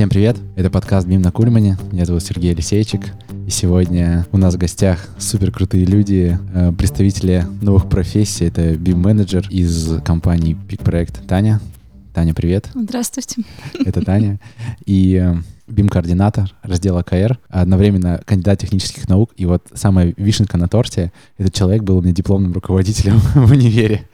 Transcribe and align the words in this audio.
Всем 0.00 0.08
привет, 0.08 0.38
это 0.56 0.70
подкаст 0.70 1.06
«Бим 1.06 1.20
на 1.20 1.30
Кульмане», 1.30 1.76
меня 1.92 2.06
зовут 2.06 2.22
Сергей 2.22 2.52
Алексейчик, 2.52 3.12
и 3.46 3.50
сегодня 3.50 4.24
у 4.32 4.38
нас 4.38 4.54
в 4.54 4.56
гостях 4.56 5.06
супер 5.18 5.52
крутые 5.52 5.84
люди, 5.84 6.38
э, 6.54 6.72
представители 6.72 7.44
новых 7.60 7.86
профессий, 7.86 8.46
это 8.46 8.72
BIM-менеджер 8.72 9.46
из 9.50 10.00
компании 10.02 10.56
Peak 10.66 10.82
Проект 10.82 11.26
Таня. 11.26 11.60
Таня, 12.14 12.32
привет. 12.32 12.70
Здравствуйте. 12.74 13.42
Это 13.84 14.00
Таня. 14.00 14.40
И 14.86 15.16
э, 15.16 15.36
BIM-координатор 15.70 16.50
раздела 16.62 17.02
КР, 17.02 17.38
одновременно 17.50 18.22
кандидат 18.24 18.58
технических 18.58 19.06
наук. 19.06 19.32
И 19.36 19.44
вот 19.44 19.66
самая 19.74 20.14
вишенка 20.16 20.56
на 20.56 20.66
торте, 20.66 21.12
этот 21.36 21.52
человек 21.52 21.82
был 21.82 21.98
у 21.98 22.00
меня 22.00 22.14
дипломным 22.14 22.54
руководителем 22.54 23.18
в 23.34 23.52
универе. 23.52 24.08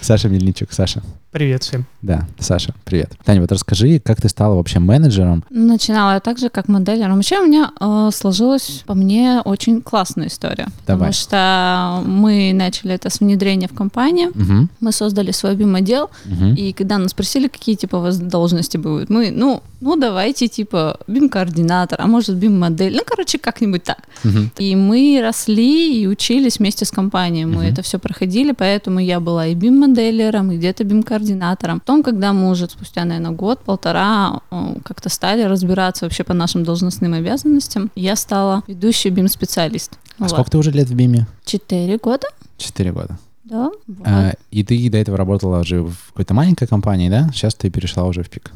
Саша 0.00 0.28
Мельничук. 0.28 0.72
Саша. 0.72 1.02
Привет 1.32 1.64
всем. 1.64 1.84
Да, 2.00 2.26
Саша, 2.38 2.72
привет. 2.84 3.12
Таня, 3.24 3.42
вот 3.42 3.52
расскажи, 3.52 3.98
как 4.02 4.22
ты 4.22 4.28
стала 4.30 4.54
вообще 4.54 4.78
менеджером? 4.78 5.44
Начинала 5.50 6.14
я 6.14 6.20
так 6.20 6.38
же, 6.38 6.48
как 6.48 6.68
моделером. 6.68 7.16
Вообще 7.16 7.40
у 7.40 7.46
меня 7.46 7.72
э, 7.78 8.10
сложилась, 8.14 8.84
по 8.86 8.94
мне, 8.94 9.42
очень 9.44 9.82
классная 9.82 10.28
история. 10.28 10.68
Давай. 10.86 11.10
Потому 11.10 11.12
что 11.12 12.02
мы 12.06 12.52
начали 12.54 12.94
это 12.94 13.10
с 13.10 13.20
внедрения 13.20 13.68
в 13.68 13.74
компанию, 13.74 14.30
Угу, 14.30 14.68
мы 14.80 14.92
создали 14.92 15.30
свой 15.30 15.56
BIM-отдел, 15.56 16.04
угу. 16.24 16.54
и 16.56 16.72
когда 16.72 16.96
нас 16.98 17.10
спросили, 17.10 17.48
какие 17.48 17.74
типа 17.74 17.96
у 17.96 18.00
вас 18.00 18.18
должности 18.18 18.76
будут, 18.78 19.10
мы, 19.10 19.30
ну, 19.30 19.62
ну 19.80 19.96
давайте 19.96 20.48
типа 20.48 20.98
BIM-координатор, 21.06 21.96
а 21.98 22.06
может 22.06 22.36
BIM-модель, 22.36 22.94
ну, 22.96 23.02
короче, 23.06 23.38
как-нибудь 23.38 23.82
так. 23.82 23.98
Мгм. 24.24 24.52
И 24.58 24.74
мы 24.74 25.20
росли 25.22 26.00
и 26.02 26.06
учились 26.06 26.58
вместе 26.60 26.84
с 26.84 26.90
компанией. 26.90 27.44
Мы 27.44 27.64
Мгм. 27.64 27.72
это 27.72 27.82
все 27.82 27.98
проходили, 27.98 28.52
поэтому 28.52 29.00
я 29.00 29.20
была 29.20 29.46
и 29.46 29.54
BIM-моделером, 29.86 30.52
и 30.52 30.56
где-то 30.56 30.84
BIM-координатором. 30.84 31.80
Потом, 31.80 32.02
когда 32.02 32.32
мы 32.32 32.50
уже 32.50 32.66
спустя, 32.68 33.04
наверное, 33.04 33.30
год-полтора 33.32 34.40
э, 34.50 34.74
как-то 34.84 35.08
стали 35.08 35.42
разбираться 35.42 36.04
вообще 36.04 36.24
по 36.24 36.34
нашим 36.34 36.64
должностным 36.64 37.14
обязанностям, 37.14 37.90
я 37.94 38.16
стала 38.16 38.62
ведущей 38.66 39.10
BIM-специалист. 39.10 39.92
А 40.18 40.22
Вот. 40.22 40.30
сколько 40.30 40.50
ты 40.50 40.58
уже 40.58 40.70
лет 40.70 40.88
в 40.88 40.94
БИМе? 40.94 41.26
Четыре 41.44 41.98
года, 41.98 42.26
Четыре 42.58 42.92
года. 42.92 43.18
Да. 43.48 43.70
вот. 43.86 44.06
А, 44.06 44.34
и 44.50 44.64
ты 44.64 44.90
до 44.90 44.98
этого 44.98 45.16
работала 45.16 45.60
уже 45.60 45.82
в 45.82 45.96
какой-то 46.08 46.34
маленькой 46.34 46.66
компании, 46.66 47.08
да? 47.08 47.30
Сейчас 47.32 47.54
ты 47.54 47.70
перешла 47.70 48.04
уже 48.04 48.24
в 48.24 48.28
ПИК. 48.28 48.50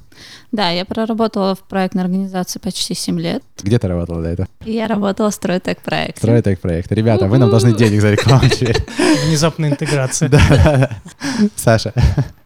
Да, 0.50 0.70
я 0.70 0.84
проработала 0.84 1.54
в 1.54 1.60
проектной 1.60 2.02
организации 2.02 2.58
почти 2.58 2.94
7 2.94 3.20
лет. 3.20 3.42
Где 3.62 3.78
ты 3.78 3.86
работала 3.86 4.20
до 4.20 4.28
этого? 4.28 4.48
Я 4.64 4.88
работала 4.88 5.30
в 5.30 5.34
стройтек-проекте. 5.34 6.18
Стройтек 6.18 6.60
проект. 6.60 6.90
Ребята, 6.90 7.28
вы 7.28 7.38
нам 7.38 7.50
должны 7.50 7.72
денег 7.72 8.00
за 8.00 8.10
рекламу. 8.10 8.42
Внезапная 9.26 9.70
интеграция. 9.70 10.28
Да. 10.28 10.90
Саша, 11.54 11.94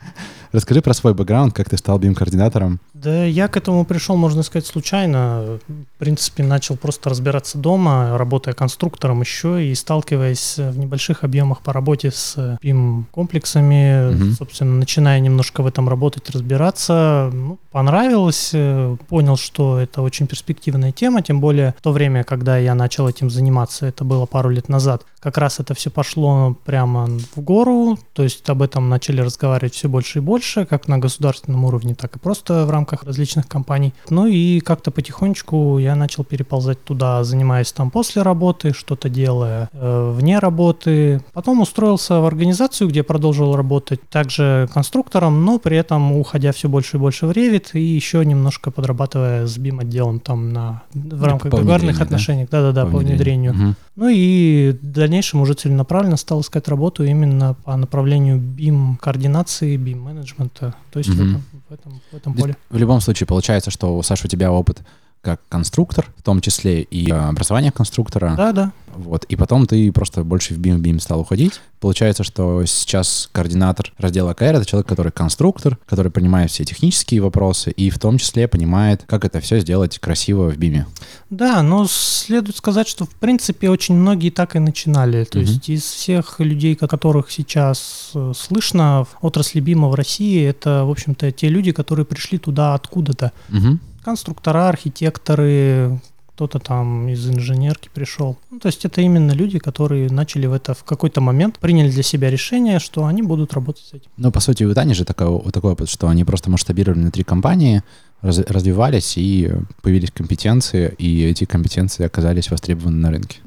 расскажи 0.53 0.83
про 0.83 0.93
свой 0.93 1.15
бэкграунд, 1.15 1.55
как 1.55 1.71
ты 1.71 1.79
стал 1.79 1.99
BIM-координатором. 1.99 2.79
Да, 3.05 3.25
я 3.25 3.49
к 3.49 3.57
этому 3.59 3.85
пришел, 3.85 4.17
можно 4.17 4.43
сказать, 4.43 4.67
случайно. 4.67 5.59
В 5.69 5.99
принципе, 5.99 6.43
начал 6.43 6.77
просто 6.77 7.11
разбираться 7.11 7.59
дома, 7.59 8.17
работая 8.17 8.55
конструктором 8.55 9.21
еще 9.21 9.65
и 9.67 9.75
сталкиваясь 9.75 10.57
в 10.57 10.79
небольших 10.79 11.23
объемах 11.23 11.61
по 11.61 11.73
работе 11.73 12.11
с 12.11 12.57
BIM-комплексами, 12.63 14.15
Мгм. 14.15 14.33
собственно, 14.33 14.75
начиная 14.77 15.21
немножко 15.21 15.63
в 15.63 15.67
этом 15.67 15.89
работать, 15.89 16.31
разбираться. 16.31 17.31
Ну, 17.33 17.59
понравилось, 17.71 18.51
э, 18.55 18.97
понял, 19.09 19.37
что 19.37 19.79
это 19.79 20.01
очень 20.01 20.27
перспективная 20.27 20.93
тема, 20.93 21.23
тем 21.23 21.41
более 21.41 21.75
в 21.79 21.83
то 21.83 21.93
время, 21.93 22.25
когда 22.25 22.57
я 22.57 22.75
начал 22.75 23.09
этим 23.09 23.29
заниматься, 23.31 23.87
это 23.87 24.05
было 24.05 24.25
пару 24.27 24.49
лет 24.49 24.69
назад, 24.69 25.05
как 25.21 25.39
раз 25.39 25.59
это 25.61 25.75
все 25.75 25.91
пошло 25.91 26.57
прямо 26.65 27.07
в 27.35 27.41
гору, 27.41 27.99
то 28.13 28.23
есть 28.23 28.49
об 28.49 28.63
этом 28.63 28.89
начали 28.89 29.21
разговаривать 29.21 29.75
все 29.75 29.89
больше 29.89 30.19
и 30.19 30.23
больше, 30.23 30.65
как 30.67 30.87
на 30.87 30.99
государственном 30.99 31.65
уровне, 31.65 31.95
так 31.95 32.17
и 32.17 32.19
просто 32.19 32.65
в 32.67 32.71
рамках 32.71 32.94
различных 33.03 33.49
компаний. 33.49 33.95
Ну 34.11 34.27
и 34.27 34.61
как-то 34.61 34.91
потихонечку 34.91 35.79
я 35.79 35.97
начал 35.97 36.25
переползать 36.25 36.83
туда, 36.85 37.25
занимаясь 37.25 37.73
там 37.73 37.91
после 37.91 38.23
работы, 38.23 38.73
что-то 38.73 39.09
делая 39.09 39.69
э, 39.73 40.15
вне 40.17 40.39
работы. 40.39 41.23
Потом 41.33 41.61
устроился 41.61 42.21
в 42.21 42.27
организацию, 42.27 42.89
где 42.89 43.03
продолжил 43.03 43.57
работать 43.57 44.01
также 44.09 44.69
конструктором, 44.73 45.45
но 45.45 45.59
при 45.59 45.77
этом 45.77 46.13
уходя 46.17 46.53
все 46.53 46.69
больше 46.69 46.97
и 46.97 47.01
больше 47.01 47.27
в 47.27 47.31
Revit 47.31 47.71
и 47.73 47.83
еще 47.83 48.25
немножко 48.25 48.71
подрабатывая 48.71 49.47
с 49.47 49.59
BIM-отделом 49.59 50.21
там 50.21 50.53
на, 50.53 50.83
в 50.93 51.25
рамках 51.25 51.51
договорных 51.51 52.01
отношений. 52.01 52.47
Да-да-да, 52.51 52.87
по 52.87 52.99
внедрению. 52.99 53.55
Мгм. 53.55 53.77
Ну 53.97 54.09
и 54.09 54.77
в 54.83 54.87
дальнейшем 54.87 55.41
уже 55.41 55.55
целенаправленно 55.55 56.17
стал 56.17 56.41
искать 56.41 56.69
работу 56.69 57.05
именно 57.05 57.55
по 57.65 57.77
направлению 57.77 58.39
BIM 58.39 58.97
координации, 58.99 59.77
BIM 59.77 60.01
менеджмента, 60.01 60.75
то 60.93 60.99
есть 60.99 61.11
этом, 61.11 61.43
в, 61.75 61.81
этом, 61.81 62.01
в 62.11 62.17
этом 62.17 62.35
поле. 62.35 62.57
В 62.71 62.77
любом 62.77 63.01
случае 63.01 63.27
получается, 63.27 63.71
что, 63.71 64.01
Саша, 64.03 64.27
у 64.27 64.29
тебя 64.29 64.53
опыт 64.53 64.83
как 65.25 65.41
конструктор, 65.49 66.07
в 66.17 66.23
том 66.23 66.41
числе 66.41 66.83
и 66.83 67.11
э, 67.11 67.15
образование 67.15 67.73
конструктора. 67.73 68.35
Да, 68.37 68.53
да. 68.53 68.73
Вот. 68.95 69.25
И 69.25 69.35
потом 69.35 69.67
ты 69.67 69.91
просто 69.91 70.23
больше 70.23 70.55
в 70.55 70.59
BIM, 70.61 70.79
BIM 70.79 71.01
стал 71.01 71.19
уходить. 71.21 71.61
Получается, 71.81 72.23
что 72.23 72.65
сейчас 72.65 73.29
координатор 73.33 73.93
раздела 73.99 74.35
КР— 74.35 74.45
это 74.55 74.65
человек, 74.65 74.87
который 74.87 75.11
конструктор, 75.11 75.79
который 75.87 76.13
понимает 76.13 76.51
все 76.53 76.65
технические 76.65 77.21
вопросы 77.21 77.73
и 77.73 77.91
в 77.91 77.99
том 77.99 78.19
числе 78.19 78.47
понимает, 78.47 79.03
как 79.07 79.25
это 79.25 79.41
все 79.41 79.59
сделать 79.59 79.99
красиво 79.99 80.49
в 80.51 80.57
BIM. 80.57 80.85
Да, 81.29 81.63
но 81.63 81.87
следует 81.91 82.57
сказать, 82.57 82.87
что 82.87 83.05
в 83.05 83.11
принципе 83.17 83.69
очень 83.69 83.97
многие 83.97 84.31
так 84.31 84.55
и 84.55 84.61
начинали. 84.61 85.25
То 85.25 85.39
Мгм. 85.39 85.49
есть 85.49 85.69
из 85.69 85.83
всех 85.83 86.39
людей, 86.39 86.77
ко- 86.77 86.87
которых 86.87 87.33
сейчас 87.33 88.13
э, 88.15 88.33
слышно 88.37 89.05
в 89.05 89.25
отрасли 89.25 89.59
БИМа 89.61 89.89
в 89.89 89.95
России, 89.97 90.45
это, 90.45 90.85
в 90.85 90.91
общем-то, 90.91 91.33
те 91.33 91.49
люди, 91.49 91.73
которые 91.73 92.07
пришли 92.07 92.39
туда 92.39 92.75
откуда-то. 92.75 93.33
Мгм. 93.49 93.81
Конструктора, 94.05 94.69
архитекторы, 94.69 95.99
кто-то 96.35 96.59
там 96.59 97.09
из 97.09 97.29
инженерки 97.29 97.89
пришел. 97.95 98.37
Ну, 98.51 98.59
то 98.59 98.67
есть 98.67 98.85
это 98.85 99.01
именно 99.01 99.33
люди, 99.33 99.59
которые 99.59 100.11
начали 100.11 100.47
в 100.47 100.53
это 100.53 100.75
в 100.75 100.83
какой-то 100.83 101.21
момент, 101.21 101.59
приняли 101.59 101.91
для 101.91 102.03
себя 102.03 102.29
решение, 102.29 102.81
что 102.81 103.07
они 103.07 103.23
будут 103.23 103.53
работать 103.55 103.85
с 103.85 103.95
этим. 103.95 104.11
Ну, 104.17 104.33
по 104.33 104.41
сути, 104.41 104.65
у 104.65 104.75
Тани 104.75 104.95
же 104.95 105.05
такой, 105.05 105.27
опыт, 105.29 105.89
что 105.89 106.09
они 106.09 106.25
просто 106.25 106.51
масштабировали 106.51 107.01
внутри 107.01 107.23
компании, 107.23 107.83
раз- 108.21 108.39
развивались, 108.49 109.15
и 109.17 109.53
появились 109.81 110.11
компетенции, 110.11 110.93
и 110.99 111.25
эти 111.25 111.45
компетенции 111.45 112.05
оказались 112.05 112.51
востребованы 112.51 112.97
на 112.97 113.11
рынке. 113.11 113.39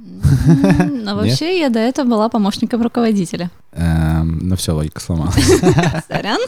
Но 1.04 1.16
вообще 1.16 1.60
я 1.60 1.70
до 1.70 1.80
этого 1.80 2.08
была 2.08 2.30
помощником 2.30 2.82
руководителя. 2.82 3.52
Эм, 3.74 4.40
ну 4.42 4.56
все, 4.56 4.74
логика 4.74 5.02
сломалась. 5.02 5.36
Сорян. 6.08 6.40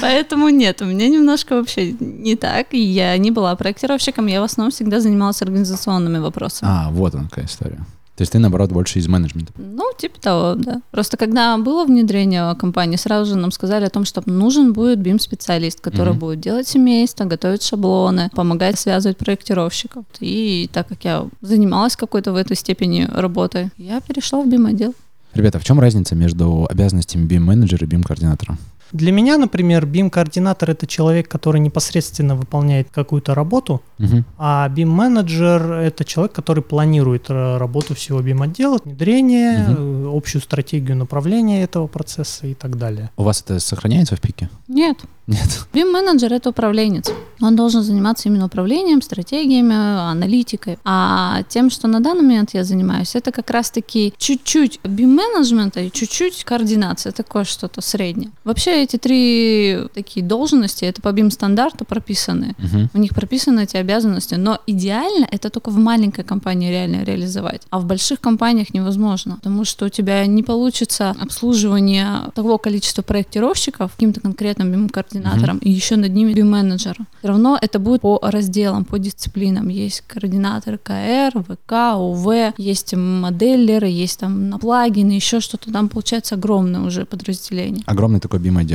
Поэтому 0.00 0.48
нет, 0.48 0.82
у 0.82 0.84
меня 0.84 1.08
немножко 1.08 1.56
вообще 1.56 1.92
не 2.00 2.36
так. 2.36 2.72
Я 2.72 3.16
не 3.18 3.30
была 3.30 3.54
проектировщиком, 3.56 4.26
я 4.26 4.40
в 4.40 4.44
основном 4.44 4.70
всегда 4.72 5.00
занималась 5.00 5.42
организационными 5.42 6.18
вопросами. 6.18 6.70
А, 6.72 6.90
вот 6.90 7.14
она 7.14 7.24
какая 7.28 7.46
история. 7.46 7.78
То 8.16 8.22
есть 8.22 8.32
ты, 8.32 8.40
наоборот, 8.40 8.72
больше 8.72 8.98
из 8.98 9.06
менеджмента. 9.06 9.52
Ну, 9.56 9.92
типа 9.96 10.20
того, 10.20 10.54
да. 10.56 10.82
Просто 10.90 11.16
когда 11.16 11.56
было 11.56 11.84
внедрение 11.84 12.52
компании, 12.56 12.96
сразу 12.96 13.30
же 13.30 13.36
нам 13.36 13.52
сказали 13.52 13.84
о 13.84 13.90
том, 13.90 14.04
что 14.04 14.20
нужен 14.26 14.72
будет 14.72 14.98
BIM-специалист, 14.98 15.80
который 15.80 16.10
Мгм. 16.10 16.18
будет 16.18 16.40
делать 16.40 16.66
семейство, 16.66 17.26
готовить 17.26 17.62
шаблоны, 17.62 18.28
помогать 18.34 18.76
связывать 18.76 19.18
проектировщиков. 19.18 20.04
И 20.18 20.68
так 20.72 20.88
как 20.88 21.04
я 21.04 21.26
занималась 21.42 21.94
какой-то 21.94 22.32
в 22.32 22.36
этой 22.36 22.56
степени 22.56 23.08
работой, 23.08 23.70
я 23.76 24.00
перешла 24.00 24.42
в 24.42 24.48
BIM-отдел. 24.48 24.96
Ребята, 25.34 25.60
в 25.60 25.64
чем 25.64 25.78
разница 25.78 26.16
между 26.16 26.66
обязанностями 26.68 27.24
BIM-менеджера 27.24 27.84
и 27.84 27.86
BIM-координатора? 27.86 28.56
Для 28.92 29.12
меня, 29.12 29.36
например, 29.38 29.84
BIM-координатор— 29.86 30.70
это 30.72 30.86
человек, 30.86 31.28
который 31.28 31.60
непосредственно 31.60 32.34
выполняет 32.36 32.88
какую-то 32.90 33.34
работу, 33.34 33.82
Мгм. 33.98 34.24
а 34.38 34.68
BIM-менеджер— 34.68 35.72
это 35.86 36.04
человек, 36.04 36.32
который 36.32 36.62
планирует 36.62 37.26
э, 37.28 37.56
работу 37.58 37.94
всего 37.94 38.20
BIM-отдела, 38.20 38.78
внедрение, 38.84 39.66
э, 39.68 40.10
общую 40.16 40.42
стратегию 40.42 40.96
направления 40.96 41.62
этого 41.62 41.86
процесса 41.86 42.46
и 42.46 42.54
так 42.54 42.76
далее. 42.78 43.10
У 43.16 43.22
вас 43.22 43.42
это 43.42 43.60
сохраняется 43.60 44.16
в 44.16 44.20
пике? 44.20 44.48
Нет, 44.68 44.96
Нет. 45.26 45.66
BIM-менеджер— 45.74 46.32
это 46.34 46.48
управленец. 46.50 47.12
Он 47.42 47.54
должен 47.54 47.82
заниматься 47.82 48.28
именно 48.30 48.46
управлением, 48.46 49.02
стратегиями, 49.02 49.74
аналитикой. 50.10 50.78
А 50.84 51.42
тем, 51.50 51.68
что 51.70 51.86
на 51.88 52.00
данный 52.00 52.22
момент 52.22 52.54
я 52.54 52.64
занимаюсь, 52.64 53.14
это 53.14 53.30
как 53.30 53.50
раз-таки 53.50 54.14
чуть-чуть 54.16 54.80
BIM-менеджмента 54.84 55.80
и 55.80 55.90
чуть-чуть 55.92 56.44
координация, 56.44 57.12
такое 57.12 57.44
что-то 57.44 57.80
среднее. 57.82 58.30
Вообще 58.44 58.77
эти 58.82 58.96
три 58.96 59.78
такие 59.94 60.24
должности, 60.24 60.84
это 60.84 61.02
по 61.02 61.08
BIM-стандарту 61.08 61.84
прописаны. 61.84 62.54
Мгм. 62.58 62.90
У 62.94 62.98
них 62.98 63.14
прописаны 63.14 63.64
эти 63.64 63.76
обязанности, 63.76 64.34
но 64.34 64.58
идеально 64.66 65.26
это 65.30 65.50
только 65.50 65.70
в 65.70 65.78
маленькой 65.78 66.24
компании 66.24 66.70
реально 66.70 67.04
реализовать, 67.04 67.62
а 67.70 67.78
в 67.80 67.86
больших 67.86 68.20
компаниях 68.20 68.74
невозможно, 68.74 69.36
потому 69.36 69.64
что 69.64 69.86
у 69.86 69.88
тебя 69.88 70.26
не 70.26 70.42
получится 70.42 71.14
обслуживание 71.20 72.30
того 72.34 72.58
количества 72.58 73.02
проектировщиков 73.02 73.92
каким-то 73.92 74.20
конкретным 74.20 74.72
BIM-координатором 74.72 75.58
mm-hmm. 75.58 75.62
и 75.62 75.70
еще 75.70 75.96
над 75.96 76.12
ними 76.12 76.32
BIM-менеджер. 76.32 76.96
Все 77.18 77.28
равно 77.28 77.58
это 77.60 77.78
будет 77.78 78.02
по 78.02 78.18
разделам, 78.22 78.84
по 78.84 78.98
дисциплинам. 78.98 79.68
Есть 79.68 80.02
координаторы 80.06 80.78
КР, 80.78 81.42
ВК, 81.42 81.98
УВ, 81.98 82.54
есть 82.56 82.94
моделлеры, 82.94 83.88
есть 83.88 84.20
там 84.20 84.48
на 84.50 84.58
плагины, 84.58 85.12
еще 85.12 85.40
что-то. 85.40 85.72
Там 85.72 85.88
получается 85.88 86.34
огромное 86.34 86.80
уже 86.82 87.04
подразделение. 87.04 87.82
Огромный 87.86 88.20
такой 88.20 88.40
BIM-отдел. 88.40 88.67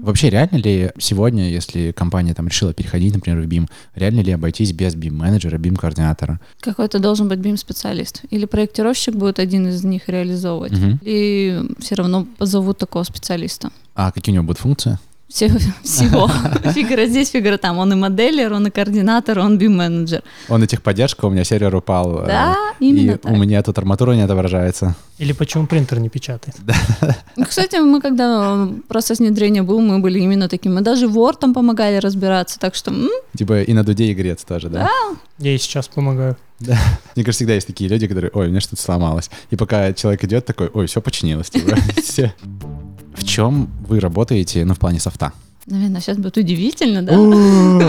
Вообще, 0.00 0.30
реально 0.30 0.56
ли 0.56 0.90
сегодня, 0.98 1.50
если 1.50 1.92
компания 1.92 2.34
там 2.34 2.48
решила 2.48 2.72
переходить, 2.72 3.14
например, 3.14 3.40
в 3.40 3.46
BIM, 3.46 3.68
реально 3.94 4.20
ли 4.20 4.32
обойтись 4.32 4.72
без 4.72 4.94
BIM-менеджера, 4.94 5.58
BIM-координатора? 5.58 6.40
Какой-то 6.60 6.98
должен 6.98 7.28
быть 7.28 7.38
BIM-специалист. 7.38 8.22
Или 8.30 8.46
проектировщик 8.46 9.14
будет 9.14 9.38
один 9.38 9.68
из 9.68 9.84
них 9.84 10.08
реализовывать, 10.08 10.72
угу. 10.72 10.98
или 11.02 11.62
все 11.78 11.94
равно 11.94 12.26
позовут 12.38 12.78
такого 12.78 13.02
специалиста. 13.04 13.70
А 13.94 14.12
какие 14.12 14.32
у 14.32 14.36
него 14.36 14.44
будут 14.44 14.60
функции? 14.60 14.98
Всего. 15.28 15.58
всего. 15.82 16.28
Фигура 16.72 17.06
здесь, 17.06 17.30
фигура 17.30 17.56
там. 17.56 17.78
Он 17.78 17.92
и 17.92 17.96
моделлер, 17.96 18.52
он 18.52 18.66
и 18.68 18.70
координатор, 18.70 19.38
он 19.40 19.58
BIM-менеджер. 19.58 20.22
Он 20.48 20.62
и 20.62 20.66
техподдержка, 20.66 21.26
у 21.26 21.30
меня 21.30 21.44
сервер 21.44 21.74
упал. 21.74 22.22
Э, 22.22 22.26
да, 22.26 22.56
именно 22.78 23.12
и 23.12 23.16
так. 23.16 23.32
у 23.32 23.36
меня 23.36 23.62
тут 23.62 23.76
арматура 23.78 24.12
не 24.12 24.22
отображается. 24.22 24.94
Или 25.18 25.32
почему 25.32 25.66
принтер 25.66 25.98
не 25.98 26.08
печатает. 26.08 26.56
Ну, 27.36 27.44
кстати, 27.44 27.76
мы 27.76 28.00
когда 28.00 28.68
процесс 28.88 29.18
внедрения 29.18 29.62
был, 29.62 29.80
мы 29.80 29.98
были 29.98 30.20
именно 30.20 30.48
такими. 30.48 30.74
Мы 30.74 30.80
даже 30.82 31.06
Word 31.06 31.38
там 31.40 31.54
помогали 31.54 31.96
разбираться, 31.96 32.58
так 32.58 32.74
что... 32.74 32.92
Типа 33.36 33.62
и 33.62 33.72
на 33.72 33.84
дуде 33.84 34.04
и 34.04 34.14
грец 34.14 34.44
тоже, 34.44 34.68
да? 34.68 34.84
Да. 34.84 35.16
Я 35.38 35.54
и 35.54 35.58
сейчас 35.58 35.88
помогаю. 35.88 36.36
Да. 36.60 36.78
Мне 37.14 37.24
кажется, 37.24 37.38
всегда 37.38 37.54
есть 37.54 37.66
такие 37.66 37.90
люди, 37.90 38.06
которые, 38.06 38.30
ой, 38.32 38.46
у 38.46 38.50
меня 38.50 38.60
что-то 38.60 38.80
сломалось. 38.80 39.30
И 39.50 39.56
пока 39.56 39.92
человек 39.92 40.24
идет 40.24 40.46
такой, 40.46 40.68
ой, 40.72 40.86
все 40.86 41.02
починилось. 41.02 41.50
Типа, 41.50 41.76
В 43.16 43.24
чем 43.24 43.68
вы 43.88 43.98
работаете, 44.00 44.64
ну, 44.64 44.74
в 44.74 44.78
плане 44.78 45.00
софта? 45.00 45.32
Наверное, 45.66 46.00
сейчас 46.00 46.16
будет 46.16 46.36
удивительно, 46.36 47.02
да? 47.02 47.16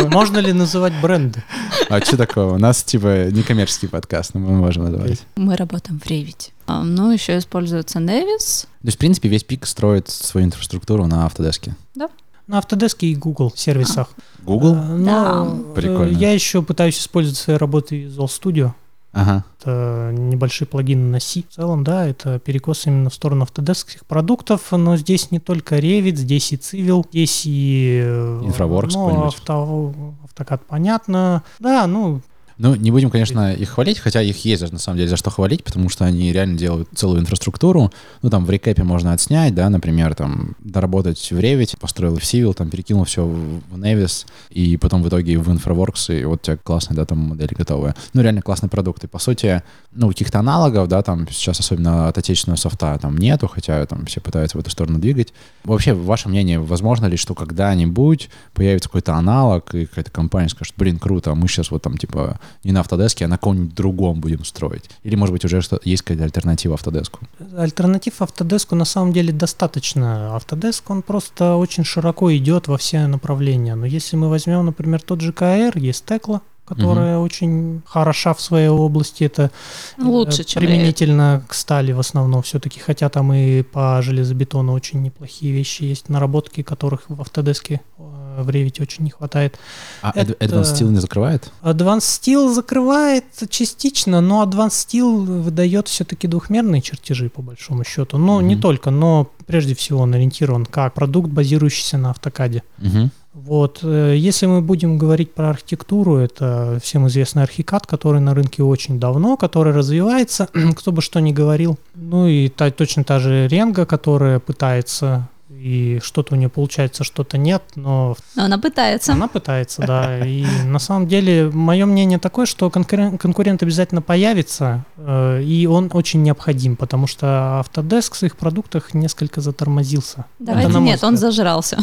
Можно 0.09 0.39
ли 0.39 0.51
называть 0.51 0.93
бренды? 0.99 1.43
А 1.89 2.01
что 2.01 2.17
такого? 2.17 2.55
У 2.55 2.57
нас, 2.57 2.83
типа, 2.83 3.29
некоммерческий 3.29 3.87
подкаст, 3.87 4.33
но 4.33 4.39
мы 4.39 4.53
можем 4.53 4.85
называть. 4.85 5.21
Мы 5.35 5.55
работаем 5.55 5.99
в 5.99 6.05
Revit. 6.09 6.49
А, 6.65 6.83
ну, 6.83 7.11
еще 7.11 7.37
используется 7.37 7.99
Nevis. 7.99 8.63
То 8.63 8.87
есть, 8.87 8.97
в 8.97 8.99
принципе, 8.99 9.29
весь 9.29 9.43
пик 9.43 9.67
строит 9.67 10.09
свою 10.09 10.47
инфраструктуру 10.47 11.05
на 11.05 11.27
Автодеске? 11.27 11.75
Да. 11.93 12.09
На 12.47 12.59
Autodesk 12.59 12.97
и 13.01 13.13
Google 13.13 13.53
сервисах. 13.55 14.09
Google? 14.43 14.75
А, 14.75 14.97
да. 14.97 15.73
Прикольно. 15.75 16.17
Я 16.17 16.31
еще 16.31 16.63
пытаюсь 16.63 16.97
использовать 16.97 17.37
в 17.37 17.41
своей 17.41 17.59
работе 17.59 18.05
Visual 18.05 18.27
Studio. 18.27 18.71
Ага. 19.13 19.43
Это 19.59 20.11
небольшие 20.13 20.67
плагины 20.67 21.09
на 21.09 21.19
C. 21.19 21.41
В 21.41 21.53
целом, 21.53 21.83
да, 21.83 22.05
это 22.05 22.39
перекос 22.39 22.85
именно 22.85 23.09
в 23.09 23.13
сторону 23.13 23.43
автодескских 23.43 24.05
продуктов, 24.05 24.71
но 24.71 24.95
здесь 24.97 25.31
не 25.31 25.39
только 25.39 25.77
Revit, 25.79 26.15
здесь 26.15 26.51
и 26.53 26.55
Civil, 26.57 27.05
здесь 27.09 27.43
и... 27.45 28.01
Infraworks 28.03 28.91
ну, 28.93 29.23
авто, 29.25 29.93
автокад, 30.23 30.61
понятно. 30.67 31.43
Да, 31.59 31.87
ну, 31.87 32.21
ну, 32.57 32.75
не 32.75 32.91
будем, 32.91 33.09
конечно, 33.09 33.53
их 33.53 33.69
хвалить, 33.69 33.99
хотя 33.99 34.21
их 34.21 34.43
есть 34.45 34.71
на 34.71 34.79
самом 34.79 34.97
деле 34.97 35.09
за 35.09 35.17
что 35.17 35.29
хвалить, 35.29 35.63
потому 35.63 35.89
что 35.89 36.05
они 36.05 36.31
реально 36.31 36.57
делают 36.57 36.89
целую 36.95 37.21
инфраструктуру. 37.21 37.91
Ну, 38.21 38.29
там 38.29 38.45
в 38.45 38.49
рекэпе 38.49 38.83
можно 38.83 39.13
отснять, 39.13 39.53
да, 39.53 39.69
например, 39.69 40.15
там 40.15 40.55
доработать 40.59 41.19
в 41.19 41.37
Revit, 41.37 41.77
построил 41.79 42.17
в 42.17 42.23
Civil, 42.23 42.53
там 42.53 42.69
перекинул 42.69 43.03
все 43.03 43.25
в 43.25 43.77
Nevis, 43.77 44.25
и 44.49 44.77
потом 44.77 45.03
в 45.03 45.09
итоге 45.09 45.37
в 45.37 45.49
Infraworks, 45.49 46.19
и 46.19 46.25
вот 46.25 46.39
у 46.39 46.43
тебя 46.45 46.57
классная, 46.57 46.95
да, 46.95 47.05
там 47.05 47.19
модель 47.19 47.53
готовая. 47.55 47.95
Ну, 48.13 48.21
реально 48.21 48.41
классный 48.41 48.69
продукт. 48.69 49.03
И, 49.03 49.07
по 49.07 49.19
сути, 49.19 49.61
ну, 49.91 50.09
каких-то 50.09 50.39
аналогов, 50.39 50.87
да, 50.87 51.03
там 51.03 51.27
сейчас 51.29 51.59
особенно 51.59 52.07
от 52.07 52.17
отечественного 52.17 52.57
софта 52.57 52.97
там 52.99 53.17
нету, 53.17 53.47
хотя 53.47 53.85
там 53.85 54.05
все 54.05 54.19
пытаются 54.19 54.57
в 54.57 54.61
эту 54.61 54.71
сторону 54.71 54.99
двигать. 54.99 55.33
Вообще, 55.63 55.93
ваше 55.93 56.29
мнение, 56.29 56.59
возможно 56.59 57.05
ли, 57.05 57.17
что 57.17 57.35
когда-нибудь 57.35 58.29
появится 58.53 58.89
какой-то 58.89 59.13
аналог, 59.13 59.75
и 59.75 59.85
какая-то 59.85 60.11
компания 60.11 60.49
скажет, 60.49 60.73
блин, 60.77 60.97
круто, 60.97 61.31
а 61.31 61.35
мы 61.35 61.47
сейчас 61.47 61.71
вот 61.71 61.83
там, 61.83 61.97
типа, 61.97 62.39
не 62.63 62.71
на 62.71 62.81
Autodesk, 62.81 63.23
а 63.23 63.27
на 63.27 63.37
каком-нибудь 63.37 63.75
другом 63.75 64.19
будем 64.19 64.45
строить? 64.45 64.89
Или, 65.03 65.15
может 65.15 65.33
быть, 65.33 65.45
уже 65.45 65.61
что 65.61 65.79
есть 65.83 66.03
какая-то 66.03 66.23
альтернатива 66.23 66.75
Autodesk? 66.75 67.13
Альтернатив 67.57 68.21
Autodesk 68.21 68.75
на 68.75 68.85
самом 68.85 69.13
деле 69.13 69.33
достаточно. 69.33 70.37
Autodesk, 70.37 70.83
он 70.87 71.01
просто 71.01 71.55
очень 71.55 71.83
широко 71.83 72.35
идет 72.35 72.67
во 72.67 72.77
все 72.77 73.07
направления. 73.07 73.75
Но 73.75 73.85
если 73.85 74.15
мы 74.15 74.29
возьмем, 74.29 74.65
например, 74.65 75.01
тот 75.01 75.21
же 75.21 75.33
КР, 75.33 75.77
есть 75.77 76.05
Tekla, 76.05 76.41
которая 76.67 77.17
угу. 77.17 77.25
очень 77.25 77.81
хороша 77.85 78.33
в 78.33 78.41
своей 78.41 78.67
области. 78.67 79.23
Это 79.23 79.51
э, 79.97 80.01
лучше, 80.03 80.43
чем 80.43 80.61
применительно 80.61 81.43
к 81.47 81.53
стали 81.53 81.93
в 81.93 81.99
основном 81.99 82.41
все-таки, 82.43 82.79
хотя 82.79 83.07
там 83.09 83.31
и 83.33 83.61
по 83.61 84.01
железобетону 84.01 84.73
очень 84.73 85.01
неплохие 85.01 85.53
вещи 85.53 85.83
есть, 85.83 86.09
наработки 86.09 86.63
которых 86.63 87.03
в 87.07 87.21
Autodesk 87.21 87.79
э, 87.97 88.16
в 88.43 88.49
Revit 88.49 88.81
очень 88.81 89.03
не 89.03 89.09
хватает. 89.09 89.59
А 90.01 90.11
это... 90.15 90.33
Advanced 90.33 90.75
Steel 90.75 90.89
не 90.89 90.99
закрывает? 90.99 91.51
Advanced 91.61 91.99
Steel 91.99 92.53
закрывает 92.53 93.25
частично, 93.49 94.21
но 94.21 94.43
Advanced 94.43 94.87
Steel 94.87 95.25
выдает 95.41 95.87
все-таки 95.87 96.27
двухмерные 96.27 96.81
чертежи 96.81 97.29
по 97.29 97.41
большому 97.41 97.83
счету. 97.83 98.17
Но 98.17 98.35
угу. 98.37 98.41
не 98.41 98.55
только, 98.55 98.91
но 98.91 99.31
прежде 99.45 99.75
всего 99.75 100.01
он 100.01 100.13
ориентирован 100.13 100.65
как 100.65 100.93
продукт, 100.93 101.29
базирующийся 101.29 101.97
на 101.97 102.11
автокаде. 102.11 102.63
Угу. 102.79 103.09
Вот, 103.37 103.81
э, 103.83 104.15
если 104.17 104.47
мы 104.47 104.61
будем 104.61 104.97
говорить 104.97 105.33
про 105.33 105.51
архитектуру, 105.51 106.17
это 106.17 106.79
всем 106.81 107.07
известный 107.07 107.43
архикад, 107.43 107.85
который 107.85 108.19
на 108.19 108.33
рынке 108.33 108.63
очень 108.63 108.99
давно, 108.99 109.37
который 109.37 109.73
развивается, 109.73 110.49
кто 110.75 110.91
бы 110.91 111.03
что 111.03 111.19
ни 111.19 111.31
говорил. 111.31 111.77
Ну 111.93 112.27
и 112.27 112.49
та, 112.49 112.71
точно 112.71 113.03
та 113.03 113.19
же 113.19 113.47
Ренга, 113.47 113.85
которая 113.85 114.39
пытается 114.39 115.29
и 115.67 115.99
что-то 116.01 116.35
у 116.35 116.37
нее 116.37 116.49
получается, 116.49 117.03
что-то 117.03 117.37
нет, 117.37 117.61
но... 117.75 118.15
Но 118.35 118.45
она 118.45 118.57
пытается. 118.57 119.11
Она 119.13 119.27
пытается, 119.27 119.81
да. 119.81 120.19
И 120.25 120.45
на 120.65 120.79
самом 120.79 121.07
деле 121.07 121.49
мое 121.51 121.85
мнение 121.85 122.19
такое, 122.19 122.45
что 122.45 122.69
конкурент, 122.69 123.19
конкурент 123.21 123.63
обязательно 123.63 124.01
появится, 124.01 124.85
э, 124.97 125.43
и 125.43 125.67
он 125.67 125.89
очень 125.93 126.23
необходим, 126.23 126.75
потому 126.75 127.07
что 127.07 127.61
Autodesk 127.65 128.13
в 128.13 128.17
своих 128.17 128.37
продуктах 128.37 128.93
несколько 128.93 129.41
затормозился. 129.41 130.25
Давайте 130.39 130.79
нет, 130.79 131.03
он 131.03 131.17
зажрался. 131.17 131.77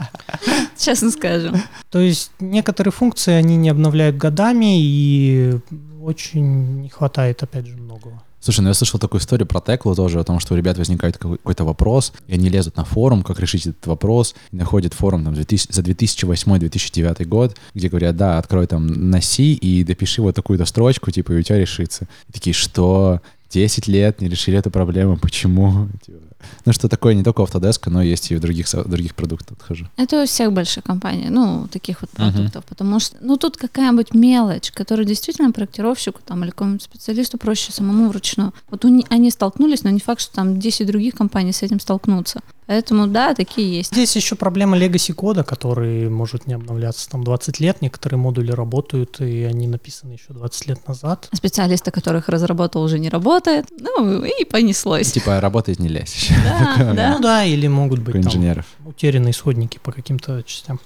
Честно 0.78 1.10
скажем. 1.10 1.60
То 1.90 1.98
есть 1.98 2.30
некоторые 2.38 2.92
функции 2.92 3.32
они 3.32 3.56
не 3.56 3.70
обновляют 3.70 4.16
годами, 4.16 4.80
и 4.80 5.58
очень 6.02 6.82
не 6.82 6.88
хватает, 6.88 7.42
опять 7.42 7.66
же, 7.66 7.76
многого. 7.76 8.22
Слушай, 8.40 8.60
ну 8.62 8.68
я 8.68 8.74
слышал 8.74 8.98
такую 8.98 9.20
историю 9.20 9.46
про 9.46 9.60
Теклу 9.60 9.94
тоже, 9.94 10.18
о 10.18 10.24
том, 10.24 10.40
что 10.40 10.54
у 10.54 10.56
ребят 10.56 10.78
возникает 10.78 11.18
какой-то 11.18 11.64
вопрос, 11.64 12.12
и 12.26 12.34
они 12.34 12.48
лезут 12.48 12.76
на 12.76 12.84
форум, 12.84 13.22
как 13.22 13.38
решить 13.38 13.66
этот 13.66 13.86
вопрос, 13.86 14.34
и 14.50 14.56
находят 14.56 14.94
форум 14.94 15.24
там, 15.24 15.34
2000, 15.34 15.72
за 15.72 15.82
2008-2009 15.82 17.24
год, 17.26 17.56
где 17.74 17.88
говорят, 17.88 18.16
да, 18.16 18.38
открой 18.38 18.66
там 18.66 19.12
C 19.20 19.42
и 19.42 19.84
допиши 19.84 20.22
вот 20.22 20.34
такую-то 20.34 20.64
строчку, 20.64 21.10
типа, 21.10 21.32
и 21.32 21.40
у 21.40 21.42
тебя 21.42 21.58
решится. 21.58 22.08
И 22.28 22.32
такие, 22.32 22.54
что? 22.54 23.20
10 23.50 23.88
лет 23.88 24.20
не 24.20 24.28
решили 24.28 24.58
эту 24.58 24.70
проблему, 24.70 25.16
почему? 25.18 25.88
Ну, 26.64 26.72
что 26.72 26.88
такое 26.88 27.14
не 27.14 27.22
только 27.22 27.42
Autodesk, 27.42 27.90
но 27.90 28.02
есть 28.02 28.30
и 28.30 28.36
в 28.36 28.40
других, 28.40 28.66
других 28.86 29.14
продуктах 29.14 29.58
хожу. 29.60 29.86
Это 29.96 30.22
у 30.22 30.26
всех 30.26 30.52
больших 30.52 30.84
компаний, 30.84 31.28
ну, 31.30 31.68
таких 31.70 32.00
вот 32.02 32.10
продуктов, 32.10 32.64
uh-huh. 32.64 32.68
потому 32.68 33.00
что, 33.00 33.16
ну, 33.20 33.36
тут 33.36 33.56
какая-нибудь 33.56 34.14
мелочь, 34.14 34.70
которая 34.72 35.06
действительно 35.06 35.52
проектировщику 35.52 36.20
там 36.24 36.42
или 36.42 36.50
какому-нибудь 36.50 36.82
специалисту 36.82 37.38
проще 37.38 37.72
самому 37.72 38.08
вручную. 38.08 38.52
Вот 38.70 38.84
они 38.84 39.30
столкнулись, 39.30 39.84
но 39.84 39.90
не 39.90 40.00
факт, 40.00 40.20
что 40.20 40.34
там 40.34 40.58
10 40.58 40.86
других 40.86 41.14
компаний 41.14 41.52
с 41.52 41.62
этим 41.62 41.80
столкнутся. 41.80 42.40
Поэтому, 42.70 43.08
да, 43.08 43.34
такие 43.34 43.78
есть. 43.78 43.92
Здесь 43.92 44.14
еще 44.14 44.36
проблема 44.36 44.78
legacy 44.78 45.12
кода, 45.12 45.42
который 45.42 46.08
может 46.08 46.46
не 46.46 46.54
обновляться 46.54 47.10
там 47.10 47.24
20 47.24 47.58
лет. 47.58 47.82
Некоторые 47.82 48.20
модули 48.20 48.52
работают, 48.52 49.20
и 49.20 49.42
они 49.42 49.66
написаны 49.66 50.12
еще 50.12 50.26
20 50.28 50.68
лет 50.68 50.86
назад. 50.86 51.28
Специалисты, 51.32 51.90
которых 51.90 52.28
разработал, 52.28 52.84
уже 52.84 53.00
не 53.00 53.08
работает. 53.08 53.66
Ну, 53.76 54.22
и 54.22 54.44
понеслось. 54.44 55.10
Типа 55.10 55.40
работает 55.40 55.80
не 55.80 55.88
лезь. 55.88 56.30
Да, 56.44 56.76
да. 56.94 57.14
Ну 57.16 57.20
да, 57.20 57.44
или 57.44 57.66
могут 57.66 57.98
быть 57.98 58.14
там 58.14 58.22
инженеров. 58.22 58.66
утерянные 58.84 59.32
исходники 59.32 59.80
по 59.82 59.90
каким-то 59.90 60.44
частям. 60.44 60.78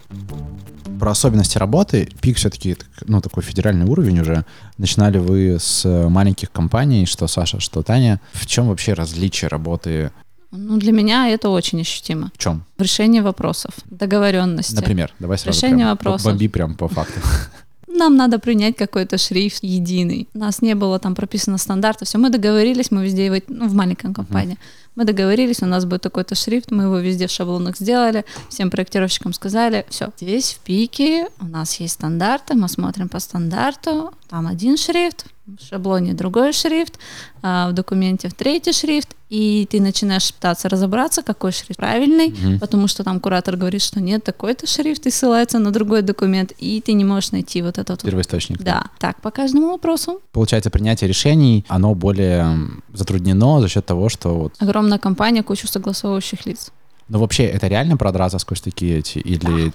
Про 0.98 1.10
особенности 1.10 1.58
работы. 1.58 2.08
Пик 2.22 2.38
все-таки, 2.38 2.78
ну, 3.04 3.20
такой 3.20 3.42
федеральный 3.42 3.84
уровень 3.84 4.20
уже. 4.20 4.46
Начинали 4.78 5.18
вы 5.18 5.58
с 5.60 5.84
маленьких 5.84 6.50
компаний, 6.50 7.04
что 7.04 7.26
Саша, 7.26 7.60
что 7.60 7.82
Таня. 7.82 8.22
В 8.32 8.46
чем 8.46 8.68
вообще 8.68 8.94
различие 8.94 9.48
работы 9.48 10.12
ну, 10.56 10.78
для 10.78 10.92
меня 10.92 11.28
это 11.28 11.48
очень 11.48 11.80
ощутимо. 11.80 12.30
В 12.34 12.38
чем? 12.38 12.64
В 12.78 12.82
решении 12.82 13.20
вопросов, 13.20 13.74
договоренности. 13.90 14.74
Например, 14.74 15.12
давай 15.18 15.38
сразу 15.38 15.56
Решение 15.56 15.86
прям 15.86 15.90
вопросов. 15.90 16.32
Бомби 16.32 16.48
прям 16.48 16.74
по 16.74 16.88
факту. 16.88 17.20
нам 17.94 18.16
надо 18.16 18.38
принять 18.38 18.76
какой-то 18.76 19.18
шрифт 19.18 19.62
единый. 19.62 20.28
У 20.34 20.38
нас 20.38 20.62
не 20.62 20.74
было 20.74 20.98
там 20.98 21.14
прописано 21.14 21.58
стандарта, 21.58 22.04
все, 22.04 22.18
мы 22.18 22.30
договорились, 22.30 22.90
мы 22.90 23.04
везде 23.04 23.42
ну, 23.48 23.68
в 23.68 23.74
маленькой 23.74 24.12
компании, 24.12 24.58
мы 24.96 25.04
договорились, 25.04 25.62
у 25.62 25.66
нас 25.66 25.84
будет 25.84 26.02
такой-то 26.02 26.34
шрифт, 26.34 26.70
мы 26.70 26.84
его 26.84 26.98
везде 26.98 27.26
в 27.26 27.30
шаблонах 27.30 27.76
сделали, 27.76 28.24
всем 28.48 28.70
проектировщикам 28.70 29.32
сказали, 29.32 29.86
все, 29.88 30.10
здесь 30.20 30.52
в 30.54 30.58
пике 30.60 31.28
у 31.40 31.46
нас 31.46 31.80
есть 31.80 31.94
стандарты, 31.94 32.54
мы 32.54 32.68
смотрим 32.68 33.08
по 33.08 33.20
стандарту, 33.20 34.12
там 34.28 34.46
один 34.46 34.76
шрифт, 34.76 35.26
в 35.46 35.62
шаблоне 35.68 36.14
другой 36.14 36.52
шрифт, 36.54 36.98
а 37.42 37.68
в 37.68 37.72
документе 37.74 38.28
в 38.28 38.34
третий 38.34 38.72
шрифт, 38.72 39.08
и 39.28 39.68
ты 39.70 39.78
начинаешь 39.78 40.32
пытаться 40.32 40.70
разобраться, 40.70 41.22
какой 41.22 41.52
шрифт 41.52 41.76
правильный, 41.76 42.28
Мгм. 42.28 42.60
потому 42.60 42.88
что 42.88 43.04
там 43.04 43.20
куратор 43.20 43.56
говорит, 43.56 43.82
что 43.82 44.00
нет, 44.00 44.24
такой-то 44.24 44.66
шрифт, 44.66 45.06
и 45.06 45.10
ссылается 45.10 45.58
на 45.58 45.70
другой 45.70 46.00
документ, 46.00 46.52
и 46.58 46.80
ты 46.80 46.94
не 46.94 47.04
можешь 47.04 47.32
найти 47.32 47.60
вот 47.60 47.76
этот 47.76 48.02
вот. 48.02 48.10
Первоисточник. 48.10 48.62
Да, 48.62 48.86
так, 48.98 49.20
по 49.20 49.30
каждому 49.30 49.68
вопросу. 49.72 50.22
Получается, 50.32 50.70
принятие 50.70 51.08
решений, 51.08 51.66
оно 51.68 51.94
более 51.94 52.56
затруднено 52.94 53.60
за 53.60 53.68
счет 53.68 53.84
того, 53.84 54.08
что 54.08 54.34
вот... 54.34 54.54
Огромная 54.60 54.98
компания, 54.98 55.42
кучу 55.42 55.66
согласовывающих 55.68 56.46
лиц. 56.46 56.70
Ну, 57.08 57.18
вообще, 57.18 57.44
это 57.44 57.66
реально 57.66 57.98
продраться 57.98 58.38
сквозь 58.38 58.62
такие 58.62 59.00
эти? 59.00 59.18
Или 59.18 59.72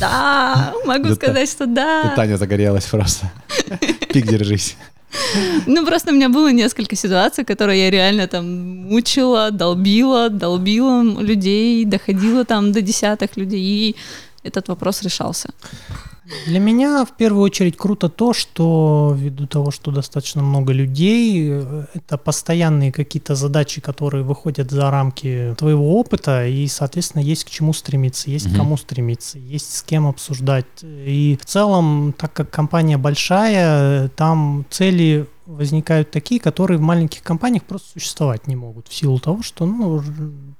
Да, 0.00 0.72
могу 0.86 1.02
Да-да. 1.04 1.14
сказать, 1.16 1.50
что 1.50 1.66
да. 1.66 2.14
Таня 2.16 2.36
загорелась 2.38 2.84
просто? 2.86 3.30
Пик, 4.12 4.26
держись. 4.26 4.76
Ну, 5.66 5.86
просто 5.86 6.10
у 6.10 6.14
меня 6.14 6.28
было 6.28 6.52
несколько 6.52 6.96
ситуаций, 6.96 7.44
которые 7.44 7.84
я 7.84 7.90
реально 7.90 8.26
там 8.26 8.46
мучила, 8.88 9.50
долбила, 9.50 10.28
долбила 10.28 11.02
людей, 11.22 11.84
доходила 11.84 12.44
там 12.44 12.72
до 12.72 12.80
десятых 12.80 13.36
людей, 13.36 13.60
и 13.60 13.96
этот 14.44 14.68
вопрос 14.68 15.02
решался. 15.02 15.48
Для 16.46 16.58
меня 16.58 17.04
в 17.04 17.12
первую 17.16 17.42
очередь 17.42 17.76
круто 17.76 18.08
то, 18.08 18.32
что 18.32 19.14
ввиду 19.16 19.46
того, 19.46 19.70
что 19.70 19.90
достаточно 19.90 20.42
много 20.42 20.72
людей, 20.72 21.48
э, 21.50 21.86
это 21.94 22.18
постоянные 22.18 22.90
какие-то 22.92 23.34
задачи, 23.34 23.80
которые 23.80 24.24
выходят 24.24 24.70
за 24.70 24.90
рамки 24.90 25.54
твоего 25.58 25.98
опыта, 25.98 26.46
и, 26.46 26.66
соответственно, 26.66 27.22
есть 27.22 27.44
к 27.44 27.50
чему 27.50 27.72
стремиться, 27.72 28.30
есть 28.30 28.46
Мгм. 28.46 28.54
к 28.54 28.58
кому 28.58 28.76
стремиться, 28.76 29.38
есть 29.38 29.76
с 29.76 29.82
кем 29.82 30.06
обсуждать. 30.06 30.66
И 30.82 31.38
в 31.40 31.46
целом, 31.46 32.14
так 32.16 32.32
как 32.32 32.50
компания 32.50 32.98
большая, 32.98 34.08
там 34.08 34.64
цели 34.70 35.26
возникают 35.46 36.10
такие, 36.10 36.40
которые 36.40 36.78
в 36.78 36.82
маленьких 36.82 37.22
компаниях 37.22 37.64
просто 37.64 37.88
существовать 37.92 38.46
не 38.46 38.56
могут 38.56 38.88
в 38.88 38.94
силу 38.94 39.18
того, 39.18 39.42
что 39.42 39.66
ну, 39.66 40.02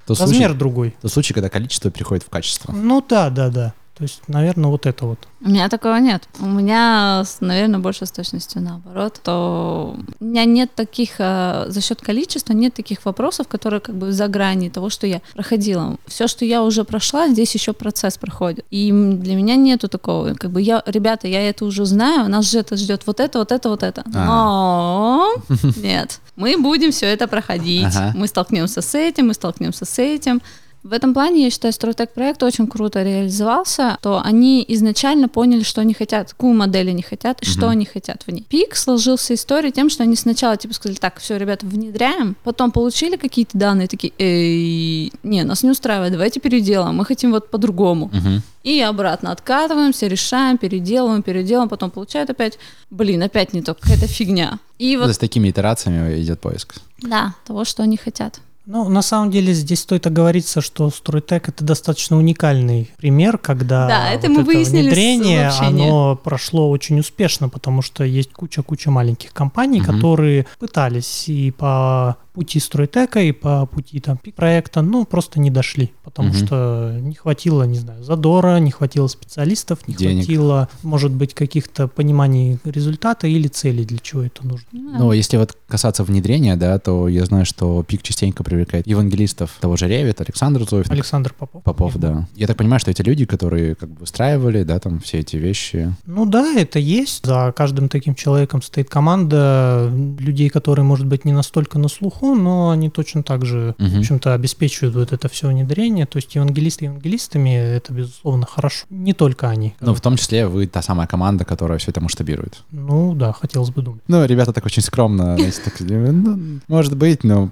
Тот 0.07 0.21
размер 0.21 0.49
случай, 0.49 0.59
другой. 0.59 0.95
тот 1.00 1.12
случай, 1.12 1.33
когда 1.35 1.49
количество 1.49 1.91
переходит 1.91 2.25
в 2.25 2.29
качество. 2.29 2.73
Ну 2.73 3.05
да, 3.09 3.31
да, 3.31 3.49
да. 3.49 3.75
То 3.94 4.04
есть, 4.04 4.22
наверное, 4.26 4.70
вот 4.70 4.87
это 4.87 5.04
вот. 5.04 5.18
У 5.42 5.49
меня 5.50 5.68
такого 5.68 5.96
нет. 5.96 6.22
У 6.40 6.46
меня, 6.46 7.25
наверное, 7.40 7.78
больше 7.78 8.06
с 8.06 8.11
точностью 8.11 8.62
наоборот. 8.62 9.20
То 9.22 9.96
у 10.18 10.25
меня 10.25 10.46
нет 10.46 10.75
таких, 10.75 11.16
э, 11.18 11.66
за 11.68 11.80
счет 11.82 12.00
количества, 12.00 12.54
нет 12.54 12.72
таких 12.72 13.04
вопросов, 13.04 13.49
которые 13.49 13.80
как 13.80 13.94
бы 13.94 14.12
за 14.12 14.28
грани 14.28 14.70
того, 14.70 14.88
что 14.88 15.06
я 15.06 15.20
проходила. 15.34 15.96
Все, 16.06 16.26
что 16.26 16.46
я 16.46 16.62
уже 16.62 16.84
прошла, 16.84 17.28
здесь 17.28 17.52
еще 17.54 17.75
процесс 17.75 18.16
проходит. 18.16 18.64
И 18.70 18.90
для 18.90 19.34
меня 19.34 19.56
нету 19.56 19.88
такого, 19.88 20.34
как 20.34 20.50
бы 20.50 20.62
я, 20.62 20.82
ребята, 20.87 21.28
я 21.28 21.46
это 21.46 21.66
уже 21.66 21.84
знаю, 21.84 22.30
нас 22.30 22.50
же 22.50 22.61
это 22.61 22.76
ждет 22.76 23.02
вот 23.06 23.20
это, 23.20 23.40
вот 23.40 23.52
это, 23.52 23.68
вот 23.68 23.82
это. 23.82 24.02
Но 24.06 25.34
нет, 25.76 26.20
мы 26.37 26.56
будем 26.56 26.92
все 26.92 27.06
это 27.06 27.28
проходить. 27.28 27.94
Мы 28.14 28.26
столкнемся 28.26 28.80
с 28.80 28.94
этим, 28.94 29.26
мы 29.26 29.34
столкнемся 29.34 29.84
с 29.84 29.99
этим. 29.99 30.40
В 30.83 30.93
этом 30.93 31.15
плане, 31.15 31.45
я 31.45 31.51
считаю, 31.51 31.73
Стройтек 31.73 32.12
проект 32.12 32.43
очень 32.43 32.67
круто 32.67 33.03
реализовался, 33.05 33.99
то 34.03 34.21
они 34.21 34.65
изначально 34.69 35.29
поняли, 35.29 35.62
что 35.62 35.81
они 35.81 35.95
хотят, 35.95 36.31
какую 36.31 36.55
модель 36.55 36.91
они 36.91 37.03
хотят 37.03 37.41
и 37.41 37.45
что 37.47 37.62
Мгм. 37.62 37.69
они 37.69 37.85
хотят 37.85 38.25
в 38.27 38.33
ней. 38.33 38.45
Пик 38.49 38.75
сложился 38.75 39.35
история 39.35 39.71
тем, 39.71 39.89
что 39.91 40.03
они 40.03 40.17
сначала 40.17 40.57
типа 40.57 40.75
сказали, 40.75 40.97
так, 40.97 41.21
все, 41.21 41.37
ребята, 41.37 41.67
внедряем, 41.67 42.37
потом 42.43 42.73
получили 42.73 43.17
какие-то 43.17 43.57
данные, 43.57 43.87
такие, 43.87 44.12
эй, 44.19 45.12
не, 45.23 45.45
нас 45.45 45.62
не 45.62 45.71
устраивает, 45.71 46.12
давайте 46.12 46.41
переделаем, 46.41 46.97
мы 46.97 47.05
хотим 47.05 47.31
вот 47.31 47.49
по-другому. 47.51 48.11
Мгм. 48.12 48.43
И 48.65 48.81
обратно 48.81 49.31
откатываемся, 49.31 50.09
решаем, 50.09 50.59
переделываем, 50.59 51.23
переделываем, 51.23 51.69
потом 51.69 51.91
получают 51.91 52.31
опять, 52.31 52.59
блин, 52.91 53.23
опять 53.23 53.53
не 53.53 53.62
то, 53.62 53.75
какая-то 53.75 54.09
фигня. 54.09 54.59
И 54.79 54.97
вот, 54.97 55.15
с 55.15 55.19
такими 55.19 55.49
итерациями 55.51 56.21
идет 56.21 56.41
поиск. 56.41 56.75
да, 57.01 57.35
того, 57.47 57.65
что 57.65 57.85
они 57.85 57.97
хотят. 57.97 58.41
Ну, 58.64 58.88
на 58.88 59.02
самом 59.02 59.31
деле 59.33 59.52
здесь 59.54 59.81
стоит 59.81 60.07
оговориться, 60.07 60.61
что 60.61 60.88
Стройтек 60.90 61.49
это 61.49 61.64
достаточно 61.64 62.16
уникальный 62.16 62.90
пример, 62.97 63.37
когда 63.38 63.88
Да, 63.88 64.11
это 64.11 64.28
вот 64.28 64.38
мы 64.38 64.42
выяснили 64.45 64.83
с 64.83 64.87
внедрение, 64.87 65.49
оно 65.49 66.14
прошло 66.16 66.71
очень 66.71 67.00
успешно, 67.00 67.49
потому 67.49 67.83
что 67.83 68.04
есть 68.04 68.33
куча-куча 68.33 68.90
маленьких 68.90 69.33
компаний, 69.33 69.81
Мгм. 69.81 69.92
которые 69.97 70.47
пытались 70.61 71.28
и 71.28 71.50
по 71.50 72.16
пути 72.33 72.61
Стройтека, 72.61 73.21
и 73.21 73.33
по 73.33 73.67
пути 73.67 74.01
там 74.01 74.17
пик 74.17 74.35
проекта, 74.35 74.81
ну, 74.83 75.05
просто 75.05 75.39
не 75.39 75.51
дошли, 75.51 75.93
потому 76.03 76.29
Мгм. 76.31 76.37
что 76.47 76.97
не 77.01 77.15
хватило, 77.15 77.65
не 77.65 77.79
знаю, 77.79 78.03
задора, 78.05 78.59
не 78.59 78.71
хватило 78.71 79.07
специалистов, 79.09 79.87
не 79.87 79.95
Денег. 79.95 80.25
хватило, 80.25 80.69
может 80.83 81.12
быть, 81.12 81.35
каких-то 81.35 81.89
пониманий 81.89 82.59
результата 82.65 83.27
или 83.27 83.49
целей, 83.49 83.85
для 83.85 83.99
чего 83.99 84.23
это 84.23 84.47
нужно. 84.47 84.67
Но 84.73 85.12
если 85.12 85.37
вот 85.37 85.57
касаться 85.69 86.05
внедрения, 86.05 86.57
да, 86.57 86.79
то 86.79 87.09
я 87.09 87.25
знаю, 87.27 87.45
что 87.45 87.83
ПИК 87.83 88.03
частенько 88.03 88.43
привлекает 88.45 88.87
евангелистов 88.87 89.51
того 89.61 89.77
же 89.77 89.87
Ревит, 89.89 90.21
Александр 90.21 90.65
Зуев, 90.69 90.91
Александр 90.91 91.35
Попов. 91.39 91.62
Попов, 91.62 91.97
да. 91.97 92.27
Я 92.35 92.47
так 92.47 92.57
понимаю, 92.57 92.81
что 92.81 92.91
эти 92.91 93.03
люди, 93.03 93.25
которые 93.27 93.75
как 93.75 93.91
бы 93.91 94.01
выстраивали, 94.01 94.62
да, 94.62 94.79
там 94.79 95.01
все 95.01 95.19
эти 95.19 95.37
вещи. 95.37 95.95
Ну 96.07 96.25
да, 96.27 96.55
это 96.57 96.79
есть. 96.79 97.27
За 97.27 97.53
каждым 97.55 97.89
таким 97.89 98.15
человеком 98.15 98.62
стоит 98.62 98.89
команда 98.89 99.91
людей, 100.19 100.49
которые, 100.49 100.85
может 100.85 101.07
быть, 101.07 101.25
не 101.25 101.33
настолько 101.33 101.79
на 101.79 101.89
слуху, 101.89 102.22
но 102.23 102.71
они 102.71 102.91
точно 102.91 103.23
так 103.23 103.45
же, 103.45 103.75
Мгм. 103.79 103.91
в 103.91 103.99
общем-то, 103.99 104.35
обеспечивают 104.35 104.95
вот 104.95 105.12
это 105.12 105.29
все 105.29 105.49
внедрение. 105.49 106.07
То 106.07 106.19
есть 106.19 106.35
евангелисты 106.35 106.85
евангелистами, 106.87 107.50
это, 107.55 107.93
безусловно, 107.93 108.47
хорошо. 108.47 108.87
Не 108.91 109.12
только 109.12 109.49
они. 109.49 109.75
Ну, 109.81 109.95
в 109.95 110.00
том 110.00 110.17
числе 110.17 110.47
вы 110.47 110.67
та 110.67 110.83
самая 110.83 111.07
команда, 111.07 111.45
которая 111.45 111.79
все 111.79 111.91
это 111.91 112.00
масштабирует. 112.00 112.62
Ну 112.71 113.14
да, 113.14 113.33
хотелось 113.33 113.71
бы 113.71 113.83
думать. 113.83 114.02
Ну, 114.09 114.25
ребята 114.25 114.52
так 114.52 114.64
очень 114.67 114.83
скромно, 114.83 115.37
так, 115.64 115.81
ну, 115.81 116.61
может 116.69 116.97
быть, 116.97 117.25
но 117.25 117.50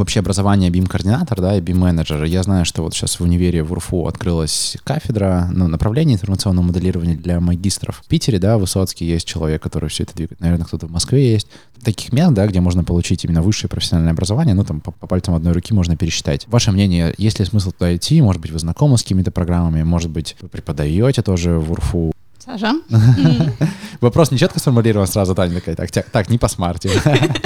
вообще 0.00 0.20
образование 0.20 0.70
BIM-координатор, 0.70 1.40
да, 1.40 1.56
и 1.56 1.60
BIM-менеджер. 1.60 2.24
Я 2.24 2.42
знаю, 2.42 2.64
что 2.64 2.82
вот 2.82 2.94
сейчас 2.94 3.18
в 3.18 3.22
универе 3.22 3.62
в 3.62 3.72
УРФУ 3.72 4.06
открылась 4.06 4.76
кафедра, 4.84 5.48
ну, 5.52 5.68
направление 5.68 6.14
информационного 6.14 6.66
моделирования 6.66 7.16
для 7.16 7.40
магистров. 7.40 8.02
В 8.04 8.08
Питере, 8.08 8.38
да, 8.38 8.58
Высоцкий 8.58 9.04
есть 9.04 9.26
человек, 9.26 9.62
который 9.62 9.88
все 9.88 10.04
это 10.04 10.14
двигает. 10.14 10.40
Наверное, 10.40 10.66
кто-то 10.66 10.86
в 10.86 10.90
Москве 10.90 11.32
есть. 11.32 11.48
Таких 11.82 12.12
мест, 12.12 12.32
да, 12.32 12.46
где 12.46 12.60
можно 12.60 12.84
получить 12.84 13.24
именно 13.24 13.42
высшее 13.42 13.68
профессиональное 13.68 14.12
образование, 14.12 14.54
ну, 14.54 14.64
там 14.64 14.80
по, 14.80 14.92
по 14.92 15.06
пальцам 15.06 15.34
одной 15.34 15.52
руки 15.52 15.74
можно 15.74 15.96
пересчитать. 15.96 16.46
Ваше 16.48 16.72
мнение, 16.72 17.14
есть 17.18 17.38
ли 17.38 17.44
смысл 17.44 17.72
туда 17.72 17.94
идти? 17.94 18.20
Может 18.22 18.40
быть, 18.42 18.50
вы 18.50 18.58
знакомы 18.58 18.98
с 18.98 19.02
какими-то 19.02 19.30
программами? 19.30 19.82
Может 19.82 20.10
быть, 20.10 20.36
вы 20.40 20.48
преподаете 20.48 21.22
тоже 21.22 21.58
в 21.58 21.72
УРФУ? 21.72 22.12
Саша? 22.46 22.74
Вопрос 24.00 24.30
не 24.30 24.38
четко 24.38 24.60
сформулирован 24.60 25.08
сразу, 25.08 25.34
Таня 25.34 25.56
такая, 25.56 25.74
так, 25.74 25.90
так, 26.10 26.30
не 26.30 26.38
по 26.38 26.46
смарте. 26.48 26.90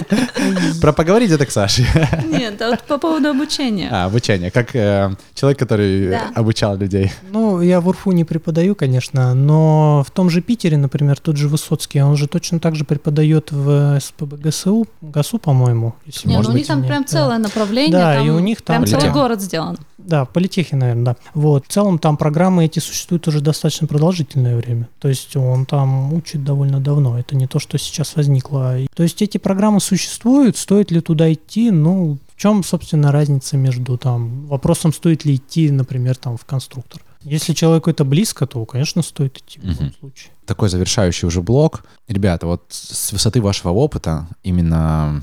Про 0.81 0.93
поговорить 0.93 1.31
это 1.31 1.47
к 1.47 1.51
Саше. 1.51 1.87
Нет, 2.27 2.61
а 2.61 2.71
вот 2.71 2.83
по 2.83 2.99
поводу 2.99 3.31
обучения. 3.31 3.89
А, 3.91 4.05
обучение. 4.05 4.51
Как 4.51 4.77
э, 4.77 5.15
человек, 5.35 5.59
который 5.59 6.11
Да. 6.11 6.31
обучал 6.35 6.77
людей. 6.77 7.13
Ну, 7.31 7.63
я 7.63 7.81
в 7.81 7.89
УРФУ 7.89 8.13
не 8.13 8.25
преподаю, 8.25 8.75
конечно, 8.75 9.35
но 9.35 10.05
в 10.07 10.11
том 10.11 10.29
же 10.29 10.43
Питере, 10.43 10.77
например, 10.77 11.19
тот 11.19 11.37
же 11.37 11.49
Высоцкий, 11.49 12.03
он 12.03 12.17
же 12.17 12.27
точно 12.27 12.61
так 12.61 12.77
же 12.77 12.85
преподает 12.85 13.53
в 13.53 13.99
СПБ 14.01 14.35
ГСУ, 14.35 14.87
ГАСУ, 15.01 15.39
по-моему. 15.39 15.95
Не, 16.07 16.13
ну 16.25 16.33
может 16.33 16.53
у 16.53 16.57
них 16.57 16.67
там 16.67 16.85
прям 16.85 17.03
да. 17.03 17.09
целое 17.09 17.39
направление, 17.39 17.93
Да, 17.93 18.15
там 18.17 18.27
и 18.27 18.31
у 18.31 18.39
них 18.39 18.61
там 18.61 18.83
прям 18.85 19.01
целый 19.01 19.13
город 19.13 19.41
сделан. 19.41 19.79
Да, 20.11 20.25
в 20.25 20.31
политехе, 20.31 20.75
наверное, 20.75 21.05
да. 21.05 21.17
Вот. 21.35 21.67
В 21.67 21.69
целом 21.69 22.01
там 22.01 22.17
программы 22.17 22.65
эти 22.65 22.81
существуют 22.81 23.29
уже 23.29 23.41
достаточно 23.41 23.87
продолжительное 23.87 24.57
время. 24.57 24.89
То 24.99 25.07
есть 25.09 25.37
он 25.37 25.67
там 25.67 26.13
учит 26.13 26.43
довольно 26.43 26.81
давно. 26.81 27.17
Это 27.17 27.37
не 27.37 27.47
то, 27.47 27.61
что 27.61 27.79
сейчас 27.79 28.17
возникло. 28.17 28.77
И- 28.81 28.89
То 28.93 29.05
есть 29.05 29.23
эти 29.23 29.39
программы 29.39 29.81
существуют. 29.81 30.57
Стоит 30.57 30.91
ли 30.91 31.01
туда 31.01 31.33
идти? 31.33 31.71
Ну, 31.71 32.19
в 32.35 32.41
чем, 32.41 32.65
собственно, 32.65 33.13
разница 33.13 33.57
между 33.57 33.97
там 33.99 34.47
вопросом, 34.49 34.93
стоит 34.93 35.25
ли 35.25 35.37
идти, 35.37 35.71
например, 35.71 36.17
там 36.17 36.37
в 36.37 36.45
конструктор? 36.45 37.01
Если 37.23 37.53
человеку 37.53 37.89
это 37.91 38.05
близко, 38.05 38.47
то, 38.49 38.65
конечно, 38.67 39.03
стоит 39.03 39.39
идти 39.39 39.61
в 39.61 39.65
любом 39.65 39.93
случае. 40.01 40.33
Такой 40.45 40.69
завершающий 40.71 41.29
уже 41.29 41.41
блок. 41.41 41.85
Ребята, 42.09 42.47
вот 42.49 42.65
с 42.71 43.13
высоты 43.13 43.41
вашего 43.41 43.71
опыта, 43.71 44.27
именно 44.43 45.23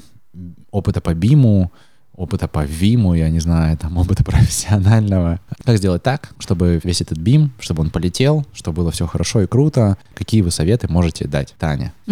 опыта 0.72 1.01
по 1.01 1.13
БИМу, 1.13 1.74
опыта 2.18 2.48
по 2.48 2.66
ВИМу, 2.66 3.14
я 3.14 3.30
не 3.30 3.40
знаю, 3.40 3.78
там, 3.78 3.96
опыта 3.98 4.24
профессионального. 4.26 5.40
Как 5.64 5.78
сделать 5.78 6.04
так, 6.04 6.32
чтобы 6.40 6.82
весь 6.84 7.00
этот 7.02 7.20
БИМ, 7.20 7.52
чтобы 7.60 7.82
он 7.84 7.90
полетел, 7.92 8.46
чтобы 8.54 8.78
было 8.82 8.92
все 8.92 9.08
хорошо 9.08 9.42
и 9.42 9.48
круто? 9.48 9.98
Какие 10.16 10.42
вы 10.42 10.52
советы 10.52 10.88
можете 10.90 11.28
дать, 11.28 11.56
Таня? 11.58 11.94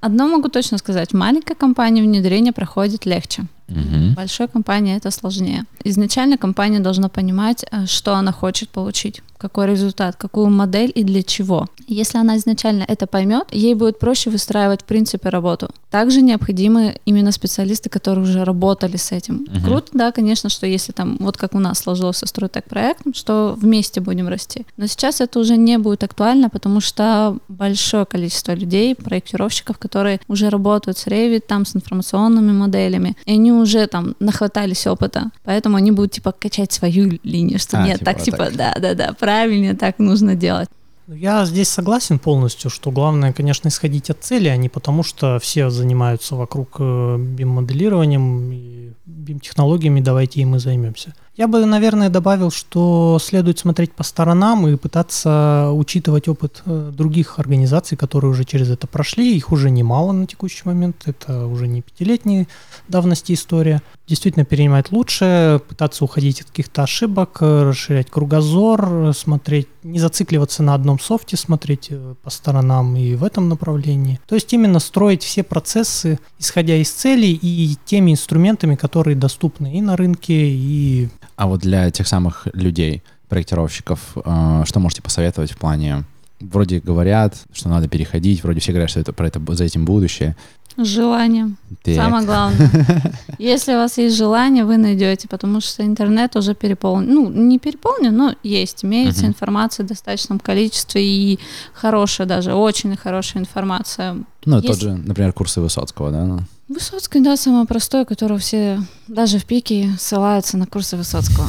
Одно 0.00 0.28
могу 0.28 0.48
точно 0.48 0.78
сказать. 0.78 1.10
В 1.10 1.16
маленькой 1.16 1.56
компании 1.56 2.00
внедрение 2.00 2.54
проходит 2.54 3.04
легче. 3.04 3.42
В 3.68 4.14
большой 4.14 4.48
компании 4.48 4.96
это 4.96 5.10
сложнее. 5.10 5.64
Изначально 5.84 6.38
компания 6.38 6.80
должна 6.80 7.08
понимать, 7.08 7.64
э, 7.70 7.86
что 7.86 8.16
она 8.16 8.32
хочет 8.32 8.68
получить. 8.70 9.22
Какой 9.40 9.66
результат, 9.66 10.16
какую 10.16 10.50
модель 10.50 10.92
и 10.94 11.02
для 11.02 11.22
чего. 11.22 11.66
Если 11.88 12.18
она 12.18 12.36
изначально 12.36 12.84
это 12.86 13.06
поймет, 13.06 13.46
ей 13.50 13.74
будет 13.74 13.98
проще 13.98 14.30
выстраивать 14.30 14.82
в 14.82 14.84
принципе 14.84 15.28
работу. 15.30 15.70
Также 15.90 16.22
необходимы 16.22 16.96
именно 17.04 17.32
специалисты, 17.32 17.88
которые 17.90 18.24
уже 18.24 18.44
работали 18.44 18.96
с 18.96 19.10
этим. 19.12 19.46
Мгм. 19.48 19.64
Круто, 19.64 19.88
да, 19.92 20.12
конечно, 20.12 20.48
что 20.50 20.66
если 20.66 20.92
там, 20.92 21.16
вот 21.18 21.36
как 21.36 21.54
у 21.54 21.58
нас 21.58 21.78
сложился 21.78 22.26
стройтек 22.26 22.64
проект, 22.64 23.00
что 23.16 23.56
вместе 23.58 24.00
будем 24.00 24.28
расти. 24.28 24.66
Но 24.76 24.86
сейчас 24.86 25.20
это 25.20 25.40
уже 25.40 25.56
не 25.56 25.78
будет 25.78 26.04
актуально, 26.04 26.50
потому 26.50 26.80
что 26.80 27.38
большое 27.48 28.04
количество 28.04 28.52
людей, 28.52 28.94
проектировщиков, 28.94 29.78
которые 29.78 30.20
уже 30.28 30.50
работают 30.50 30.98
с 30.98 31.06
Revit, 31.06 31.40
там, 31.40 31.64
с 31.64 31.74
информационными 31.74 32.52
моделями, 32.52 33.16
и 33.24 33.32
они 33.32 33.52
уже 33.52 33.86
там 33.86 34.14
нахватались 34.20 34.86
опыта, 34.86 35.30
поэтому 35.44 35.76
они 35.76 35.90
будут 35.90 36.12
типа 36.12 36.32
качать 36.32 36.72
свою 36.72 37.18
линию, 37.24 37.58
что 37.58 37.78
А, 37.78 37.86
нет, 37.86 37.98
типа 37.98 38.04
так 38.04 38.16
вот 38.16 38.24
типа, 38.24 38.48
да-да-да, 38.52 39.14
правильнее 39.30 39.74
так 39.74 39.98
нужно 40.00 40.34
делать. 40.34 40.68
Я 41.06 41.44
здесь 41.44 41.68
согласен 41.68 42.18
полностью, 42.18 42.70
что 42.70 42.90
главное, 42.90 43.32
конечно, 43.32 43.68
исходить 43.68 44.10
от 44.10 44.22
цели, 44.24 44.48
а 44.48 44.56
не 44.56 44.68
потому, 44.68 45.02
что 45.04 45.38
все 45.38 45.70
занимаются 45.70 46.36
вокруг 46.36 46.76
э, 46.80 46.82
BIM-моделированием 46.82 48.52
и 48.52 48.92
BIM-технологиями, 49.06 50.00
давайте 50.00 50.40
и 50.40 50.58
займемся. 50.58 51.14
Я 51.40 51.48
бы, 51.48 51.64
наверное, 51.64 52.10
добавил, 52.10 52.50
что 52.50 53.18
следует 53.18 53.58
смотреть 53.58 53.92
по 53.92 54.02
сторонам 54.02 54.68
и 54.68 54.76
пытаться 54.76 55.70
учитывать 55.72 56.28
опыт 56.28 56.62
э, 56.66 56.92
других 56.94 57.38
организаций, 57.38 57.96
которые 57.96 58.30
уже 58.30 58.44
через 58.44 58.68
это 58.68 58.86
прошли. 58.86 59.34
Их 59.34 59.50
уже 59.50 59.70
немало 59.70 60.12
на 60.12 60.26
текущий 60.26 60.60
момент, 60.64 61.04
это 61.06 61.46
уже 61.46 61.66
не 61.66 61.80
пятилетней 61.80 62.46
давности 62.88 63.32
история. 63.32 63.80
Действительно 64.06 64.44
перенимать 64.44 64.92
лучше, 64.92 65.62
пытаться 65.66 66.04
уходить 66.04 66.42
от 66.42 66.48
каких-то 66.48 66.82
ошибок, 66.82 67.38
э, 67.40 67.70
расширять 67.70 68.10
кругозор, 68.10 68.86
э, 68.92 69.12
смотреть, 69.14 69.68
не 69.82 69.98
зацикливаться 69.98 70.62
на 70.62 70.74
одном 70.74 71.00
софте, 71.00 71.38
смотреть 71.38 71.90
по 72.22 72.28
сторонам 72.28 72.96
и 72.96 73.14
в 73.14 73.24
этом 73.24 73.48
направлении. 73.48 74.20
То 74.26 74.34
есть 74.34 74.52
именно 74.52 74.78
строить 74.78 75.22
все 75.22 75.42
процессы, 75.42 76.18
исходя 76.38 76.76
из 76.76 76.90
целей 76.90 77.32
и 77.32 77.78
теми 77.86 78.10
инструментами, 78.10 78.74
которые 78.74 79.16
доступны 79.16 79.72
и 79.72 79.80
на 79.80 79.96
рынке, 79.96 80.34
и 80.34 81.08
А 81.40 81.46
вот 81.46 81.60
для 81.60 81.90
тех 81.90 82.06
самых 82.06 82.48
людей, 82.52 83.02
проектировщиков, 83.30 83.98
э, 84.14 84.62
что 84.66 84.78
можете 84.78 85.00
посоветовать 85.00 85.52
в 85.52 85.56
плане... 85.56 86.04
Вроде 86.38 86.80
говорят, 86.80 87.34
что 87.52 87.70
надо 87.70 87.88
переходить, 87.88 88.42
вроде 88.42 88.60
все 88.60 88.72
говорят, 88.72 88.90
что 88.90 89.00
это, 89.00 89.14
про 89.14 89.26
это, 89.26 89.40
за 89.54 89.64
этим 89.64 89.86
будущее. 89.86 90.36
Желание. 90.76 91.50
Так. 91.82 91.94
Самое 91.94 92.26
главное. 92.26 92.70
Если 93.38 93.72
у 93.72 93.76
вас 93.76 93.96
есть 93.96 94.16
желание, 94.16 94.66
вы 94.66 94.76
найдете, 94.76 95.28
потому 95.28 95.62
что 95.62 95.82
интернет 95.82 96.36
уже 96.36 96.54
переполнен. 96.54 97.14
Ну, 97.14 97.30
не 97.30 97.58
переполнен, 97.58 98.14
но 98.14 98.34
есть. 98.42 98.84
Имеется 98.84 99.22
Мгм. 99.22 99.30
информация 99.30 99.84
в 99.84 99.88
достаточном 99.88 100.40
количестве 100.40 101.02
и 101.02 101.38
хорошая 101.72 102.26
даже, 102.26 102.52
очень 102.52 102.94
хорошая 102.96 103.42
информация. 103.42 104.16
Ну, 104.44 104.56
Есть- 104.56 104.66
тот 104.66 104.80
же, 104.80 104.92
например, 104.92 105.32
курсы 105.32 105.62
Высоцкого, 105.62 106.10
да? 106.10 106.38
Высоцкий, 106.70 107.18
да, 107.18 107.36
самое 107.36 107.66
простое, 107.66 108.04
которое 108.04 108.38
все, 108.38 108.80
даже 109.08 109.40
в 109.40 109.44
пике, 109.44 109.90
ссылаются 109.98 110.56
на 110.56 110.66
курсы 110.66 110.96
Высоцкого. 110.96 111.48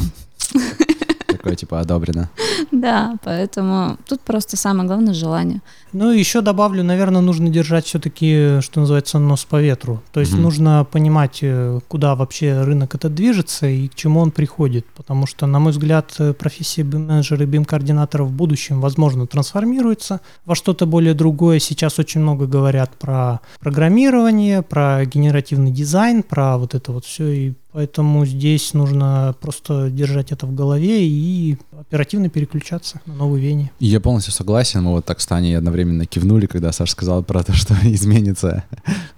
Такое, 1.42 1.56
типа, 1.56 1.80
одобрено. 1.80 2.30
Да, 2.72 3.16
поэтому 3.24 3.98
тут 4.08 4.22
просто 4.22 4.56
самое 4.58 4.88
главное 4.88 5.14
желание. 5.14 5.62
Ну, 5.94 6.12
еще 6.12 6.42
добавлю, 6.42 6.84
наверное, 6.84 7.22
нужно 7.22 7.50
держать 7.50 7.86
все-таки, 7.86 8.60
что 8.62 8.80
называется, 8.80 9.20
нос 9.20 9.44
по 9.46 9.62
ветру. 9.62 10.02
То 10.14 10.20
есть 10.20 10.34
Мгм. 10.34 10.42
нужно 10.44 10.88
понимать, 10.90 11.40
э, 11.42 11.80
куда 11.88 12.16
вообще 12.16 12.62
рынок 12.62 12.96
этот 12.96 13.14
движется 13.14 13.68
и 13.68 13.88
к 13.88 13.96
чему 13.96 14.20
он 14.22 14.32
приходит. 14.32 14.86
Потому 14.96 15.26
что, 15.28 15.48
на 15.48 15.60
мой 15.60 15.72
взгляд, 15.72 16.14
э, 16.20 16.34
профессия 16.34 16.84
BIM-менеджера 16.84 17.44
и 17.44 17.48
BIM-координатора 17.48 18.24
в 18.24 18.32
будущем, 18.32 18.80
возможно, 18.80 19.28
трансформируется 19.28 20.22
во 20.46 20.56
что-то 20.56 20.86
более 20.86 21.14
другое. 21.14 21.60
Сейчас 21.60 22.00
очень 22.00 22.22
много 22.22 22.46
говорят 22.46 22.92
про 22.98 23.42
программирование, 23.60 24.62
про 24.62 25.06
генеративный 25.06 25.72
дизайн, 25.72 26.24
про 26.24 26.58
вот 26.58 26.76
это 26.76 26.92
вот 26.92 27.06
все. 27.06 27.28
И 27.28 27.54
поэтому 27.72 28.26
здесь 28.26 28.74
нужно 28.74 29.36
просто 29.40 29.90
держать 29.90 30.32
это 30.32 30.46
в 30.46 30.54
голове 30.54 31.08
и 31.08 31.58
оперативно 31.80 32.30
переключаться 32.30 33.02
на 33.06 33.14
новые 33.14 33.44
веяния. 33.44 33.72
И 33.80 33.88
Я 33.88 34.00
полностью 34.00 34.34
согласен. 34.34 34.84
Мы 34.84 34.92
вот 34.92 35.06
так 35.06 35.20
с 35.22 35.26
Таней 35.26 35.58
одновременно 35.58 36.06
кивнули, 36.06 36.46
когда 36.46 36.72
Саша 36.72 36.92
сказал 36.92 37.24
про 37.24 37.44
то, 37.44 37.54
что 37.54 37.74
изменится 37.84 38.64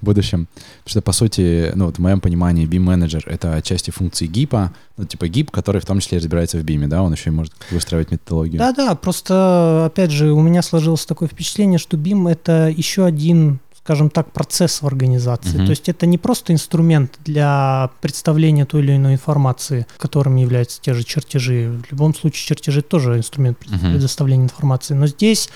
в 0.01 0.05
будущем. 0.05 0.48
Потому 0.83 0.91
что, 0.91 1.01
по 1.01 1.12
сути, 1.12 1.72
ну 1.75 1.86
вот 1.86 1.98
в 1.98 2.00
моем 2.00 2.19
понимании, 2.22 2.67
BIM-менеджер— 2.67 3.24
это 3.27 3.55
отчасти 3.55 3.91
функции 3.91 4.27
ГИПа, 4.27 4.74
ну 4.98 5.05
типа 5.05 5.27
ГИП, 5.27 5.51
который 5.51 5.81
в 5.81 5.86
том 5.86 6.00
числе 6.00 6.19
разбирается 6.19 6.57
в 6.57 6.63
BIM, 6.63 6.88
да, 6.88 7.01
он 7.01 7.13
еще 7.13 7.29
и 7.29 7.33
может 7.33 7.53
выстраивать 7.72 8.12
методологию. 8.12 8.60
Да-да, 8.60 8.95
просто, 8.95 9.86
опять 9.86 10.12
же, 10.12 10.31
у 10.31 10.41
меня 10.41 10.62
сложилось 10.62 11.05
такое 11.05 11.27
впечатление, 11.27 11.79
что 11.79 11.98
BIM— 11.98 12.29
это 12.31 12.69
еще 12.75 13.05
один 13.05 13.60
скажем 13.84 14.10
так, 14.10 14.32
процесс 14.32 14.82
в 14.82 14.88
организации. 14.88 15.58
Мгм. 15.58 15.66
То 15.66 15.72
есть 15.72 15.90
это 15.90 16.06
не 16.06 16.18
просто 16.18 16.54
инструмент 16.54 17.20
для 17.25 17.90
представления 18.00 18.66
той 18.66 18.82
или 18.82 18.96
иной 18.96 19.13
информации, 19.13 19.86
которым 19.98 20.38
являются 20.38 20.82
те 20.82 20.94
же 20.94 21.04
чертежи. 21.04 21.82
В 21.88 21.92
любом 21.92 22.16
случае 22.16 22.48
чертежи 22.48 22.81
тоже 22.81 23.18
инструмент 23.18 23.57
предоставления 23.57 24.46
информации. 24.46 24.94
Но 24.94 25.07
здесь 25.07 25.50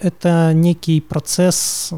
это 0.00 0.52
некий 0.54 1.02
процесс 1.02 1.92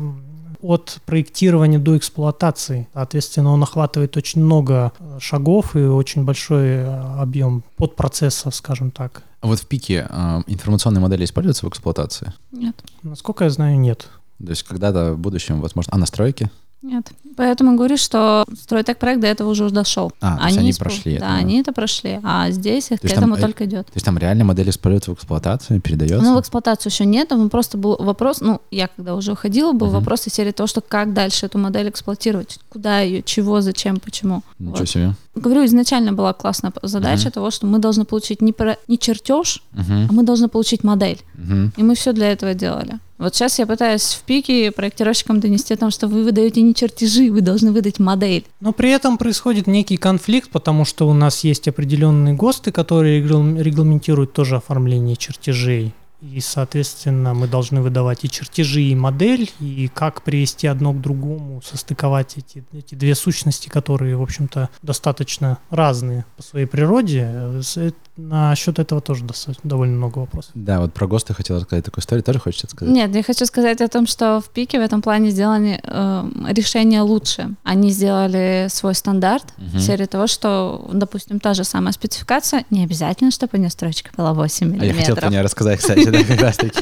от 0.61 0.99
проектирования 1.07 1.79
до 1.79 1.97
эксплуатации. 1.97 2.89
Соответственно, 2.93 3.53
он 3.53 3.63
охватывает 3.63 4.17
очень 4.17 4.43
много 4.43 4.93
э, 4.99 5.19
шагов 5.21 5.77
и 5.77 5.81
очень 5.81 6.25
большой 6.25 6.67
э, 6.67 7.21
объем 7.21 7.63
подпроцессов, 7.77 8.57
скажем 8.57 8.91
так. 8.91 9.23
А 9.41 9.47
Вот 9.47 9.61
в 9.61 9.67
пике 9.67 10.05
а, 10.11 10.43
информационные 10.49 11.01
модели 11.01 11.25
используются 11.25 11.65
в 11.65 11.69
эксплуатации? 11.69 12.33
Нет, 12.51 12.75
Насколько 13.05 13.45
я 13.45 13.51
знаю, 13.51 13.79
нет. 13.79 14.09
То 14.45 14.51
есть 14.51 14.63
когда-то 14.63 15.13
в 15.15 15.19
будущем, 15.19 15.61
возможно, 15.61 15.91
а 15.95 15.99
настройки? 15.99 16.51
нет. 16.81 17.11
Поэтому 17.37 17.77
говорю, 17.77 17.97
что 17.97 18.45
стройтек 18.57 18.99
проект 18.99 19.21
до 19.21 19.27
этого 19.27 19.51
уже 19.51 19.69
дошел. 19.71 20.13
А, 20.21 20.39
то 20.39 20.45
они 20.45 20.71
испол- 20.71 20.79
прошли 20.79 21.13
это, 21.15 21.23
Да, 21.23 21.29
да. 21.33 21.35
они 21.35 21.61
это 21.61 21.73
прошли, 21.73 22.21
а 22.23 22.51
здесь 22.53 22.87
к 22.87 22.91
есть 22.93 23.03
там, 23.03 23.11
этому 23.13 23.37
э, 23.37 23.41
только 23.41 23.65
идет. 23.65 23.87
То 23.87 23.93
есть 23.97 24.07
там 24.07 24.17
реально 24.17 24.45
модель 24.45 24.71
используется 24.71 25.11
в 25.11 25.15
эксплуатации, 25.15 25.81
передается? 25.81 26.25
Ну, 26.25 26.37
в 26.37 26.41
эксплуатацию 26.41 26.93
еще 26.93 27.05
нет, 27.05 27.29
там 27.29 27.51
просто 27.51 27.79
был 27.79 27.97
вопрос, 27.99 28.41
ну, 28.41 28.61
я 28.71 28.87
когда 28.87 29.17
уже 29.17 29.33
уходила, 29.33 29.73
был 29.73 29.89
Мгм. 29.89 29.97
вопрос 29.97 30.27
из 30.29 30.35
серии 30.35 30.53
того, 30.53 30.69
что 30.69 30.81
как 30.81 31.13
дальше 31.13 31.47
эту 31.47 31.59
модель 31.59 31.89
эксплуатировать, 31.91 32.59
куда 32.69 33.01
ее, 33.01 33.23
чего, 33.25 33.61
зачем, 33.61 33.99
почему. 33.99 34.43
Ничего 34.61 34.77
Вот. 34.79 34.89
себе. 34.89 35.15
Говорю, 35.35 35.65
изначально 35.67 36.13
была 36.13 36.33
классная 36.33 36.73
задача 36.83 37.25
Мгм. 37.25 37.33
того, 37.33 37.51
что 37.51 37.67
мы 37.67 37.81
должны 37.81 38.05
получить 38.05 38.41
не, 38.41 38.53
про, 38.53 38.77
не 38.87 38.99
чертеж, 39.01 39.63
Мгм. 39.73 40.07
а 40.11 40.13
мы 40.13 40.23
должны 40.23 40.49
получить 40.49 40.85
модель. 40.85 41.19
Мгм. 41.35 41.73
И 41.77 41.83
мы 41.83 41.97
все 41.97 42.13
для 42.13 42.31
этого 42.33 42.55
делали. 42.55 42.99
Вот 43.19 43.35
сейчас 43.35 43.59
я 43.59 43.67
пытаюсь 43.67 44.15
в 44.15 44.23
пике 44.23 44.71
проектировщикам 44.71 45.41
донести 45.41 45.75
о 45.75 45.77
том, 45.77 45.91
что 45.91 46.07
вы 46.07 46.23
выдаете 46.23 46.63
не 46.63 46.73
чертежи, 46.73 47.33
вы 47.33 47.41
должны 47.41 47.73
выдать 47.73 47.99
модель. 47.99 48.45
Но 48.61 48.73
при 48.73 48.91
этом 48.91 49.19
происходит 49.19 49.67
некий 49.67 49.97
конфликт, 49.97 50.51
потому 50.51 50.85
что 50.85 51.09
у 51.09 51.13
нас 51.13 51.43
есть 51.43 51.67
определенные 51.67 52.35
ГОСТы, 52.35 52.71
которые 52.71 53.21
регл- 53.21 53.61
регламентируют 53.61 54.33
тоже 54.33 54.57
оформление 54.57 55.17
чертежей. 55.17 55.93
И, 56.21 56.41
соответственно, 56.41 57.33
мы 57.33 57.47
должны 57.47 57.81
выдавать 57.81 58.25
и 58.25 58.29
чертежи, 58.31 58.83
и 58.83 58.95
модель, 58.97 59.51
и 59.61 59.89
как 59.95 60.23
привести 60.23 60.67
одно 60.67 60.93
к 60.93 61.01
другому, 61.01 61.63
состыковать 61.65 62.37
эти, 62.37 62.65
эти 62.73 62.97
две 62.97 63.15
сущности, 63.15 63.69
которые, 63.69 64.17
в 64.17 64.23
общем-то, 64.23 64.69
достаточно 64.83 65.59
разные 65.71 66.25
по 66.37 66.43
своей 66.43 66.67
природе. 66.67 67.29
Э, 67.31 67.91
Насчет 68.21 68.81
этого 68.81 69.01
тоже 69.01 69.23
достаточно, 69.25 69.71
довольно 69.71 69.95
много 69.97 70.19
вопросов. 70.19 70.51
Да, 70.55 70.81
вот 70.81 70.93
про 70.93 71.07
ГОСТы 71.07 71.35
хотел 71.35 71.55
рассказать 71.57 71.85
такую 71.85 72.03
историю, 72.03 72.25
тоже 72.25 72.41
хочется 72.41 72.67
сказать? 72.67 72.93
Нет, 72.93 73.15
я 73.15 73.23
хочу 73.23 73.47
сказать 73.47 73.81
о 73.81 73.87
том, 73.87 74.09
что 74.09 74.41
в 74.41 74.51
пике 74.51 74.81
в 74.81 74.83
этом 74.83 75.03
плане 75.03 75.31
сделаны 75.31 75.81
э, 75.81 76.25
решения 76.49 77.01
лучше. 77.03 77.51
Они 77.63 77.91
сделали 77.93 78.67
свой 78.71 78.97
стандарт 78.97 79.45
Мгм. 79.57 79.79
в 79.79 79.81
серии 79.81 80.07
того, 80.07 80.27
что, 80.27 80.91
допустим, 80.93 81.39
та 81.39 81.55
же 81.55 81.63
самая 81.63 81.93
спецификация, 81.93 82.65
не 82.71 82.83
обязательно, 82.83 83.31
чтобы 83.31 83.51
у 83.55 83.57
нее 83.59 83.71
строчка 83.71 84.11
была 84.17 84.35
8 84.35 84.67
А 84.67 84.75
я 84.75 84.79
хотел 84.81 84.89
миллиметров. 84.97 85.19
про 85.21 85.29
нее 85.29 85.41
рассказать, 85.43 85.79
кстати, 85.79 86.08
да, 86.11 86.25
как 86.25 86.41
раз 86.41 86.57
таки. 86.57 86.81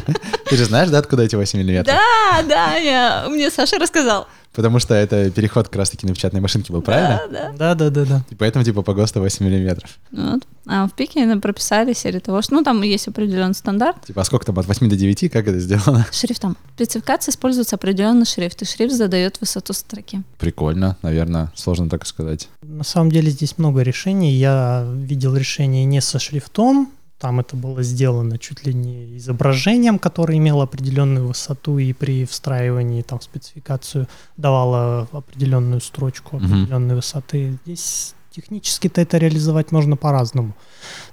Ты 0.48 0.56
же 0.56 0.64
знаешь, 0.64 0.90
да, 0.90 0.98
откуда 0.98 1.22
эти 1.22 1.36
8 1.36 1.58
миллиметров? 1.58 1.94
Да, 1.94 2.42
да, 2.48 2.76
я, 2.76 3.26
мне 3.28 3.50
Саша 3.50 3.78
рассказал. 3.78 4.26
Потому 4.56 4.78
что 4.78 4.94
это 4.94 5.30
переход 5.30 5.68
как 5.68 5.76
раз 5.76 5.90
таки 5.90 6.06
на 6.06 6.14
печатной 6.14 6.40
машинке 6.40 6.72
был, 6.72 6.80
правильно? 6.80 7.20
Да, 7.30 7.50
да. 7.50 7.52
Да, 7.52 7.74
да, 7.74 7.90
да, 7.90 8.04
да. 8.06 8.22
И 8.30 8.34
поэтому 8.34 8.64
типа 8.64 8.80
по 8.80 8.94
ГОСТу 8.94 9.20
8 9.20 9.44
миллиметров. 9.44 9.98
Вот. 10.10 10.42
А 10.66 10.86
в 10.86 10.92
пике 10.94 11.36
прописали 11.36 11.92
серию 11.92 12.22
того, 12.22 12.40
что, 12.40 12.54
ну, 12.54 12.64
там 12.64 12.80
есть 12.80 13.06
определенный 13.06 13.54
стандарт 13.54 14.06
Типа, 14.06 14.22
а 14.22 14.24
сколько 14.24 14.46
там 14.46 14.58
от 14.58 14.66
8 14.66 14.88
до 14.88 14.96
9, 14.96 15.30
как 15.30 15.46
это 15.46 15.58
сделано? 15.58 16.06
шрифтом. 16.10 16.56
В 16.70 16.74
спецификации 16.76 17.32
используется 17.32 17.76
определенный 17.76 18.24
шрифт, 18.24 18.62
и 18.62 18.64
шрифт 18.64 18.94
задает 18.94 19.38
высоту 19.42 19.74
строки. 19.74 20.22
Прикольно, 20.38 20.96
наверное, 21.02 21.52
сложно 21.54 21.90
так 21.90 22.06
сказать. 22.06 22.48
На 22.62 22.84
самом 22.84 23.12
деле 23.12 23.30
здесь 23.30 23.58
много 23.58 23.82
решений. 23.82 24.32
Я 24.32 24.86
видел 24.90 25.36
решение 25.36 25.84
не 25.84 26.00
со 26.00 26.18
шрифтом, 26.18 26.90
там 27.18 27.40
это 27.40 27.56
было 27.56 27.82
сделано 27.82 28.38
чуть 28.38 28.66
ли 28.66 28.74
не 28.74 29.16
изображением, 29.16 29.98
которое 29.98 30.36
имело 30.38 30.64
определенную 30.64 31.28
высоту 31.28 31.78
и 31.78 31.92
при 31.92 32.26
встраивании 32.26 33.02
там 33.02 33.18
в 33.18 33.24
спецификацию 33.24 34.06
давало 34.36 35.08
определенную 35.12 35.80
строчку 35.80 36.36
определенной 36.36 36.96
высоты. 36.96 37.58
Здесь 37.64 38.14
Технически-то 38.36 39.00
это 39.00 39.16
реализовать 39.16 39.72
можно 39.72 39.96
по-разному. 39.96 40.52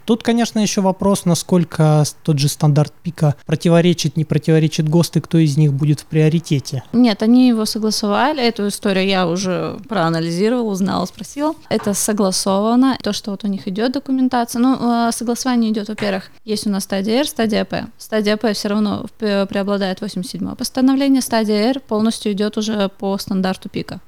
Тут, 0.04 0.24
конечно, 0.24 0.60
еще 0.60 0.82
вопрос, 0.82 1.24
насколько 1.24 2.04
тот 2.22 2.38
же 2.38 2.50
стандарт 2.50 2.92
пика 3.02 3.36
противоречит, 3.46 4.18
не 4.18 4.26
противоречит 4.26 4.90
ГОСТ, 4.90 5.16
и 5.16 5.22
кто 5.22 5.38
из 5.38 5.56
них 5.56 5.72
будет 5.72 6.02
в 6.02 6.06
приоритете. 6.06 6.84
Нет, 6.92 7.24
они 7.24 7.48
его 7.48 7.64
согласовали. 7.64 8.46
Эту 8.46 8.68
историю 8.68 9.08
я 9.08 9.26
уже 9.26 9.80
проанализировала, 9.88 10.70
узнала, 10.70 11.06
спросила. 11.06 11.56
Это 11.70 11.94
согласовано. 11.94 12.98
То, 13.02 13.14
что 13.14 13.32
вот 13.32 13.46
у 13.46 13.48
них 13.48 13.70
идет 13.70 13.94
документация. 13.94 14.60
Ну, 14.60 14.78
а, 14.82 15.14
согласование 15.14 15.72
идет, 15.72 15.88
во-первых, 15.88 16.30
есть 16.44 16.68
у 16.68 16.70
нас 16.72 16.84
стадия 16.84 17.22
R, 17.22 17.26
стадия 17.26 17.64
P. 17.64 17.86
Стадия 17.98 18.36
P 18.36 18.54
все 18.54 18.68
равно 18.68 19.06
преобладает 19.18 20.02
87 20.02 20.56
постановление. 20.56 21.22
Стадия 21.22 21.70
R 21.70 21.80
полностью 21.80 22.34
идет 22.34 22.58
уже 22.58 22.90
по 22.90 23.18
стандарту 23.18 23.70
пика. 23.70 24.02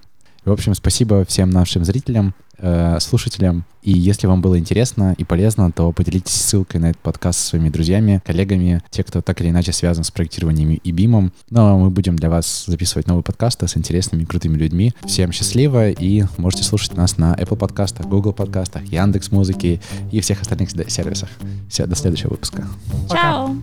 В 0.46 0.52
общем, 0.52 0.76
спасибо 0.76 1.26
всем 1.26 1.50
нашим 1.50 1.84
зрителям, 1.84 2.36
э, 2.60 3.00
слушателям. 3.00 3.66
И 3.82 3.92
если 3.92 4.28
вам 4.28 4.42
было 4.42 4.60
интересно 4.60 5.16
и 5.18 5.24
полезно, 5.24 5.72
то 5.72 5.92
поделитесь 5.92 6.36
ссылкой 6.36 6.80
на 6.80 6.92
этот 6.92 7.02
подкаст 7.02 7.40
со 7.40 7.48
своими 7.48 7.70
друзьями, 7.70 8.22
коллегами, 8.24 8.84
те, 8.92 9.04
кто 9.04 9.22
так 9.22 9.42
или 9.42 9.50
иначе 9.50 9.74
связан 9.74 10.04
с 10.04 10.12
проектированием 10.12 10.74
и 10.74 10.92
бимом. 10.92 11.34
Ну, 11.50 11.66
а 11.66 11.78
мы 11.78 11.90
будем 11.90 12.16
для 12.16 12.30
вас 12.30 12.66
записывать 12.68 13.08
новые 13.08 13.24
подкасты 13.24 13.68
с 13.68 13.76
интересными, 13.76 14.24
крутыми 14.24 14.56
людьми. 14.56 14.94
Всем 15.08 15.32
счастливо 15.32 15.90
и 15.90 16.26
можете 16.38 16.64
слушать 16.64 16.96
нас 16.96 17.18
на 17.18 17.34
Apple 17.34 17.58
подкастах, 17.58 18.06
Google 18.06 18.34
подкастах, 18.34 18.84
Яндекс 18.86 19.32
Музыки 19.32 19.82
и 20.12 20.20
всех 20.20 20.42
остальных 20.42 20.70
сервисах. 20.70 21.30
Все, 21.70 21.88
до 21.88 21.96
следующего 21.96 22.30
выпуска. 22.30 22.68
Чао! 23.10 23.56